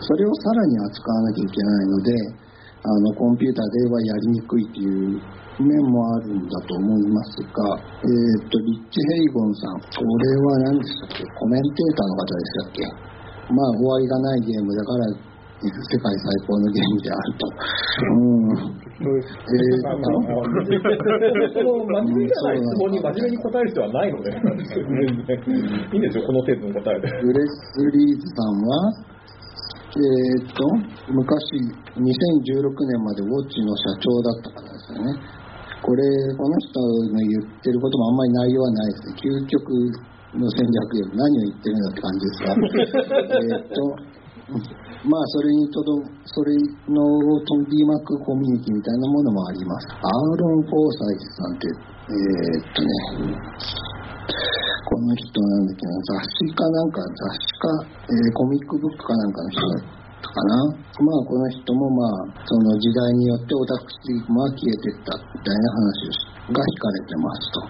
[0.00, 2.12] それをさらに扱わなきゃいけないので、
[2.82, 4.86] あの、コンピューターではやりにくいとい
[5.16, 5.20] う
[5.58, 11.24] 面もあるんだと思いますが、えーと、リッチ・ヘイゴンさん、これは何でしたっけ？
[11.34, 12.84] コメンテーターの方でしたっけ？
[13.54, 15.06] まあ、終わりがないゲームだから、
[15.56, 17.48] 世界最高のゲームであると。
[17.48, 18.20] う
[18.52, 18.76] ん。
[18.96, 27.08] えーその真面目じゃない質問に真面目に答える必要はないので、いいんですよ、この程度の答えで。
[27.22, 28.92] グレスリーズさんは、
[29.96, 30.60] えーっと、
[31.08, 31.56] 昔、
[31.96, 35.08] 2016年までウォッチの社長だったからですよね。
[35.80, 36.04] これ、
[36.36, 36.80] この人
[37.12, 39.16] の言ってることもあんまり内容はないですね。
[39.16, 39.64] 究極
[40.36, 42.52] の戦略より何を言ってるんだって感じですが、
[43.24, 43.80] えっと、
[45.08, 45.96] まあ、それにとど、
[46.28, 46.52] それ
[46.92, 47.00] の
[47.40, 49.88] 取り巻くコミュニティみたいなものもあります。
[49.96, 53.95] アーロン・フォーサイズさんって、えーっとね、
[54.86, 57.68] この人なんだっけな、雑誌かなんか、雑誌か、
[58.06, 59.82] えーコミックブックかなんかの人だっ
[60.22, 60.54] たかな。
[61.02, 66.10] まあ、この人もまあ、その時代によってオタクシームは消えてったみたいな話
[66.54, 67.60] が引かれてますと。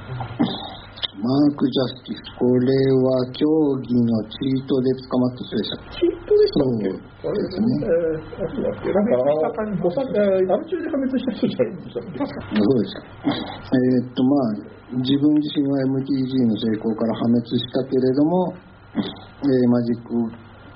[1.17, 2.69] マーク・ジャスティス、これ
[3.01, 3.49] は競
[3.81, 6.93] 技のチートで捕まった人でしたチートでしたっけ？
[7.25, 7.73] あれですね。
[7.81, 12.21] えー、なんか、アル中で破滅した人じゃないでしたっけ
[12.61, 13.01] そうですか。
[13.33, 18.55] えーっと、まあ、自分自身は MTG の成功から破滅したけれども、
[18.95, 20.15] えーマジック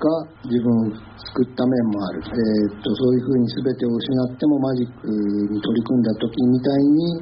[0.01, 2.19] が自分を救った面もある。
[2.19, 7.21] えーっと、そういうふうに全てを失ってもマジックに取り組んだ時みたいに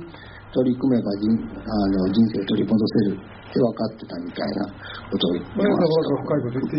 [0.53, 1.29] 取り組めば人
[1.61, 4.65] あの人生を取り戻せるって分かってたみたいな
[5.09, 5.89] ことを言ってまし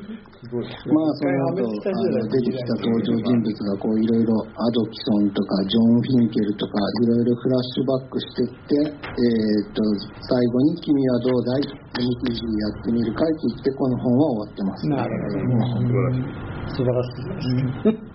[0.52, 9.80] まあその後あの出てきた登場人物がこういろいろアドキソンとかジョン・フィンケルとかいろいろフラッシュバックしてって、えーっと
[10.28, 11.62] 最後に「君はどうだい
[11.96, 14.88] ?MTG やってみるかい?」って言ってこの本は終わってます。
[14.92, 16.51] なるほど。
[16.70, 18.12] 素晴らしいです。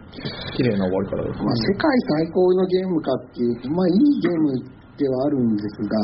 [0.56, 1.92] 綺麗な終わり方ですまあ、世界
[2.24, 6.00] 最高のゲームかっていうと、まあいいゲームではあるんですが、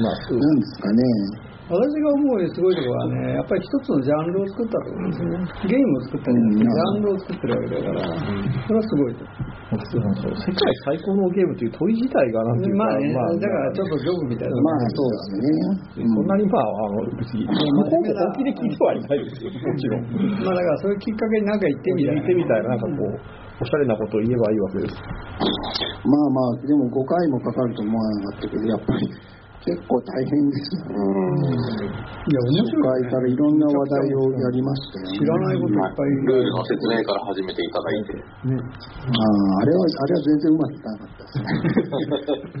[0.00, 1.54] まあ、なんですかね。
[1.64, 5.48] 私が思うにすごいところはね、やっぱり一つのジャンルを作ったところですよね。
[5.64, 8.04] ゲームを作ったんじゃなくて、ジャンルを作ってるわけだから、
[8.66, 9.24] それはすごいと。
[9.72, 14.60] そう世界最高のゲームという問い自体がなんていうか、まあね、だからちょっとジョブみたいな。
[14.60, 16.04] まあそうですね。
[16.04, 20.04] そんなにまあ、あの、別に、向こうも本気で聞いてはいないですよ、もちろん。
[20.44, 22.20] まあだからそういうきっかけになんか行ってみたいな。
[22.20, 23.20] 聞いてみたいな、なんかこう、
[23.60, 24.94] おしゃれなことを言えばいいわけです。
[26.04, 29.08] まあまあ、でも5回もかかると思わなかったけど、やっぱり
[29.64, 32.04] 結構大変ですよね。
[32.24, 35.16] いや、面初白い、回からいろんな話題をやりましたよね。
[35.16, 38.12] 知らないこといっぱいルールの説明から始めていただいて。
[38.12, 41.48] あああれは、あれは全然うまくいかなかったですね。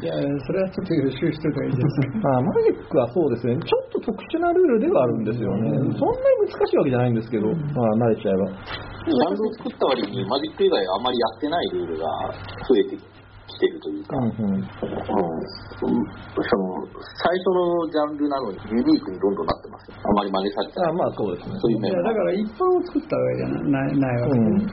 [0.00, 5.76] いや、それはちょっと予習してたらいいです あ、マジックはそうですね、ちょっと特殊なルールではあるんですよね。
[5.76, 8.48] そんなに難しいわけじゃないんですけど、まあ、慣れちゃえば。
[9.04, 12.08] ジャンルを作った割にマジック以外あまりやってないルールが
[12.64, 13.13] 増えてきて
[13.68, 14.54] るというか、うんうん。
[14.54, 15.34] うん
[15.84, 19.96] しかも最初のジャンルなのにユニークにどんどんなってますよ。
[20.02, 20.90] あまり真似されてない。
[20.90, 21.54] あまあそうですね。
[21.60, 24.58] そういう面だから一般を作ったわけじゃないないわけうん。
[24.58, 24.66] で。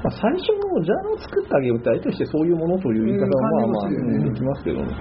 [0.00, 4.92] まあ、最初のジャンルを作ったゲームって相手してそういうものという言い方はまあまあ、うんできますけどね。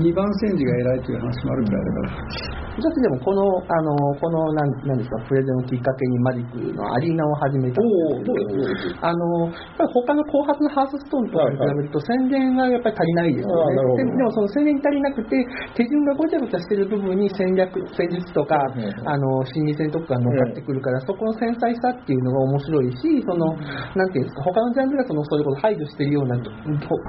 [0.00, 2.60] 二番煎じが偉いという話もあるくらいだから。
[2.80, 7.84] 一つでもこの、あの、この、なんなんですか、プレゼンをきっかけにマジックのアリーナを始めたん
[8.24, 9.50] ですあの、
[9.92, 14.04] 他の後発のハースストーンと比べると宣伝がやっぱり足りないですよね。
[14.04, 23.54] ででもその宣伝に足りなくて、手順がごちゃごちゃしてる部分に戦略、戦術とか、あの、心理戦とかが乗っかってくるから、そこの繊細さっていうのが面白いし、その、
[23.94, 26.36] なんていうんですか、他のジャンルがその、そういうことを排除してるような、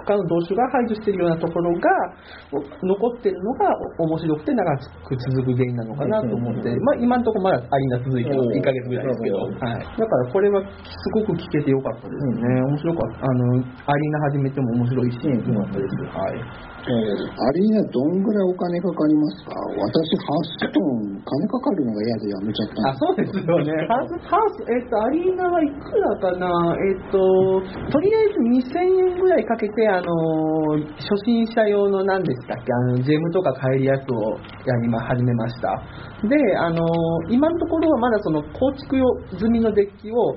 [0.06, 1.90] 他の動詞が排除してるようなところが、
[2.84, 8.50] 残ってるのが面白くて長く続く原因なのかなと思って、まあ今のところまだアリーナ続いてます。
[8.50, 9.38] 1ヶ月ぐらいですけど。
[9.38, 9.52] はい。
[9.58, 12.62] だからこれはすごく聞けてよかったですね。
[12.62, 13.26] 面白かった。
[13.26, 15.96] あの、アリーナ始めても面白いし、よかったです。
[16.12, 16.72] はい。
[16.82, 16.90] ア
[17.54, 19.54] リーナどんぐらいお金かかりますか？
[19.54, 23.70] 私、ハーストーン、金かかるのが嫌でやめちゃったんあ、そうですよね。
[23.86, 26.50] ハウス、ハウス、えっ、と、アリーナはいくらかな？
[26.74, 28.42] えっ、と、とりあえず
[28.74, 35.78] 2000円ぐらいかけて、あのー、初心者用の何でしたっけ、あの、ジェムとか買えるやつをやりま、始めました。
[36.26, 39.06] で、あのー、今のところはまだその構築用
[39.38, 40.34] 済みのデッキを、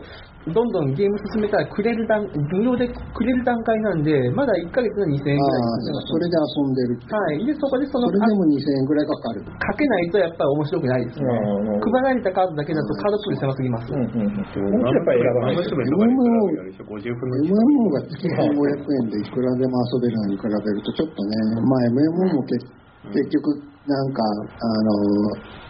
[0.52, 2.20] どんどんゲーム進めたらくれる段、
[2.52, 7.08] 無料でくれる段階なんで、まだ1ヶ月の2000円ぐらいああ、それで遊んでるって。
[7.08, 7.48] はい。
[7.48, 9.40] で、そこでその、それでも2000円ぐらいかかる。
[9.40, 11.24] かけないとやっぱり面白くないですね。
[11.24, 13.92] うん配られたカードだけだとカードプール狭すぎます。
[13.92, 14.24] うんうん。
[14.24, 15.62] もうちょっとやっぱり選ばないと。
[15.64, 21.32] MMO 50分の1 MMO が月1500円でいくらでも遊べるのに比べるとちょっとね、
[21.64, 22.68] まあ MMO も結
[23.12, 24.92] 結局なんか、あの、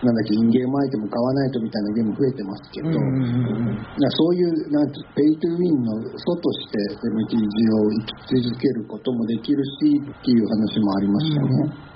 [0.06, 6.78] なんだっけ、インゲームアイテム買わないとみたいなゲーム増えてますけど、なそういう、なんて、ペイトゥーウィンの素として
[7.10, 7.42] MTG
[7.74, 11.94] を生き続けることもできるしっていう話もありましたね。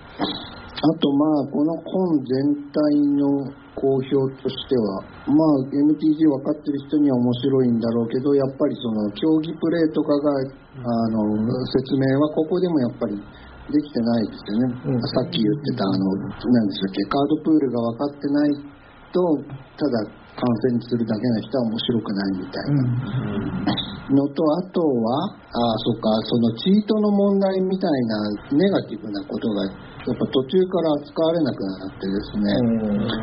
[0.78, 2.82] あとまあ、この本全体
[3.18, 10.34] の好評としては、まあ、MTG 分かってる人には面白いんだろうけど、やっぱりその競技プレーとかが、
[10.82, 11.22] あの、
[11.70, 13.14] 説明はここでもやっぱり
[13.68, 15.00] できてないですよね。
[15.12, 18.56] さっき言ってた、あの、何でしたっけ、カードプールが分かってない
[19.12, 19.20] と、
[19.76, 20.08] ただ
[20.38, 23.88] 観戦するだけの人は面白くないみたいな。
[24.08, 32.48] のと、あとは、あそっか、そのチートの問題みたいなネガティブなことが、やっぱ途中から扱われなくなってですね、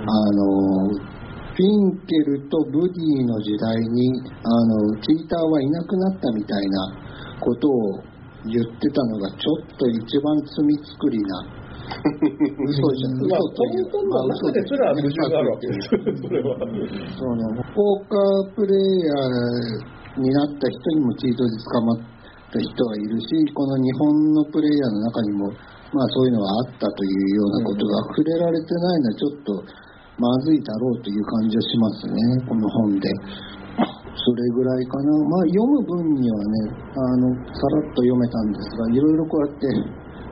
[0.06, 1.16] あの、
[1.56, 6.78] フィンケルとブディの時代に、あの、チーターはいなくなったみたいな
[7.40, 8.04] ことを
[8.50, 15.90] 言ってたのが、ちょっと一番罪作りな、 嘘じゃん、まあ、嘘という本当の中ですら矛盾があるわけです。
[15.90, 16.58] それは。
[17.14, 17.42] その
[17.74, 21.98] ポーカープレイヤーになった人にもチートで捕まっ
[22.52, 25.52] た人はいるしこの日本のプレイヤーの中にも
[25.92, 29.86] まあそういうのがあったというようなことが触れられてないのはちょっと
[30.18, 32.16] まずいだろうという感じはしますね、
[32.48, 33.10] この本で。
[34.16, 35.12] それぐらいかな。
[35.28, 39.68] まあ読む分にはね、あの、さらっと読めたんですが、いろいろこうやって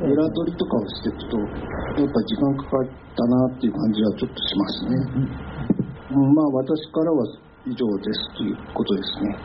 [0.07, 4.95] 裏取りとかをしていくと、やっぱ時間かかったなっていう感じはちょっとしますね。
[6.11, 7.27] うん、まあ私からは
[7.65, 9.35] 以上ですということですね。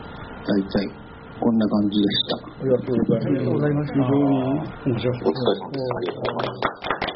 [0.47, 1.09] 大体
[1.39, 2.37] こんな感じでした。
[2.37, 3.27] ありがとうございます。
[3.27, 3.93] ありがとうございます。
[3.93, 4.23] 非常に
[4.85, 5.19] 面白い。
[5.19, 5.91] お疲れ様です。
[5.95, 7.08] ありがとうございます。